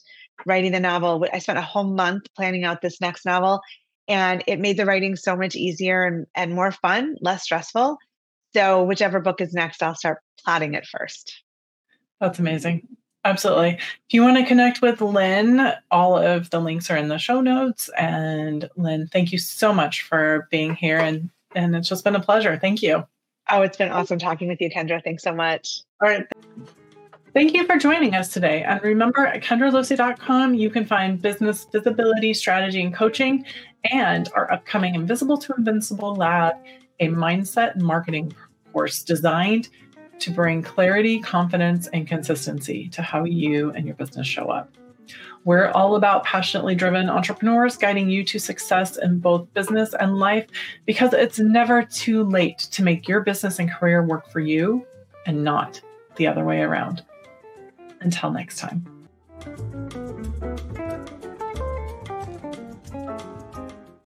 writing 0.45 0.71
the 0.71 0.79
novel. 0.79 1.25
I 1.31 1.39
spent 1.39 1.57
a 1.57 1.63
whole 1.63 1.83
month 1.83 2.23
planning 2.35 2.63
out 2.63 2.81
this 2.81 3.01
next 3.01 3.25
novel, 3.25 3.61
and 4.07 4.43
it 4.47 4.59
made 4.59 4.77
the 4.77 4.85
writing 4.85 5.15
so 5.15 5.35
much 5.35 5.55
easier 5.55 6.05
and, 6.05 6.25
and 6.35 6.53
more 6.53 6.71
fun, 6.71 7.15
less 7.21 7.43
stressful. 7.43 7.97
So, 8.53 8.83
whichever 8.83 9.19
book 9.19 9.41
is 9.41 9.53
next, 9.53 9.83
I'll 9.83 9.95
start 9.95 10.19
plotting 10.43 10.73
it 10.73 10.85
first. 10.85 11.43
That's 12.19 12.39
amazing. 12.39 12.87
Absolutely. 13.25 13.71
If 13.71 14.13
you 14.13 14.23
want 14.23 14.37
to 14.37 14.45
connect 14.45 14.81
with 14.81 15.01
Lynne, 15.01 15.73
all 15.91 16.17
of 16.17 16.49
the 16.49 16.59
links 16.59 16.89
are 16.89 16.95
in 16.95 17.09
the 17.09 17.17
show 17.17 17.41
notes. 17.41 17.89
And 17.97 18.69
Lynne, 18.77 19.07
thank 19.11 19.33
you 19.33 19.37
so 19.37 19.73
much 19.73 20.03
for 20.03 20.47
being 20.49 20.75
here. 20.75 20.97
And, 20.97 21.29
and 21.53 21.75
it's 21.75 21.89
just 21.89 22.05
been 22.05 22.15
a 22.15 22.21
pleasure. 22.21 22.57
Thank 22.57 22.81
you. 22.81 23.05
Oh, 23.49 23.61
it's 23.63 23.77
been 23.77 23.91
awesome 23.91 24.17
talking 24.17 24.47
with 24.47 24.61
you, 24.61 24.69
Kendra. 24.69 25.03
Thanks 25.03 25.23
so 25.23 25.33
much. 25.33 25.81
All 26.01 26.07
right. 26.07 26.25
Thank 27.37 27.53
you 27.53 27.67
for 27.67 27.77
joining 27.77 28.15
us 28.15 28.29
today. 28.29 28.63
And 28.63 28.81
remember, 28.81 29.27
at 29.27 29.43
kendralosee.com, 29.43 30.55
you 30.55 30.71
can 30.71 30.87
find 30.87 31.21
business 31.21 31.67
visibility, 31.71 32.33
strategy, 32.33 32.81
and 32.81 32.91
coaching, 32.91 33.45
and 33.91 34.27
our 34.33 34.51
upcoming 34.51 34.95
Invisible 34.95 35.37
to 35.37 35.53
Invincible 35.55 36.15
Lab, 36.15 36.55
a 36.99 37.09
mindset 37.09 37.75
and 37.75 37.83
marketing 37.83 38.35
course 38.73 39.03
designed 39.03 39.69
to 40.17 40.31
bring 40.31 40.63
clarity, 40.63 41.19
confidence, 41.19 41.85
and 41.93 42.07
consistency 42.07 42.89
to 42.89 43.03
how 43.03 43.23
you 43.23 43.69
and 43.73 43.85
your 43.85 43.93
business 43.93 44.25
show 44.25 44.47
up. 44.47 44.75
We're 45.45 45.69
all 45.69 45.95
about 45.95 46.23
passionately 46.23 46.73
driven 46.73 47.07
entrepreneurs 47.07 47.77
guiding 47.77 48.09
you 48.09 48.23
to 48.23 48.39
success 48.39 48.97
in 48.97 49.19
both 49.19 49.53
business 49.53 49.93
and 49.99 50.17
life 50.17 50.47
because 50.87 51.13
it's 51.13 51.37
never 51.37 51.83
too 51.83 52.23
late 52.23 52.57
to 52.57 52.81
make 52.81 53.07
your 53.07 53.21
business 53.21 53.59
and 53.59 53.71
career 53.71 54.01
work 54.01 54.27
for 54.31 54.39
you 54.39 54.87
and 55.27 55.43
not 55.43 55.79
the 56.15 56.25
other 56.25 56.43
way 56.43 56.61
around. 56.61 57.03
Until 58.01 58.31
next 58.31 58.57
time. 58.59 58.85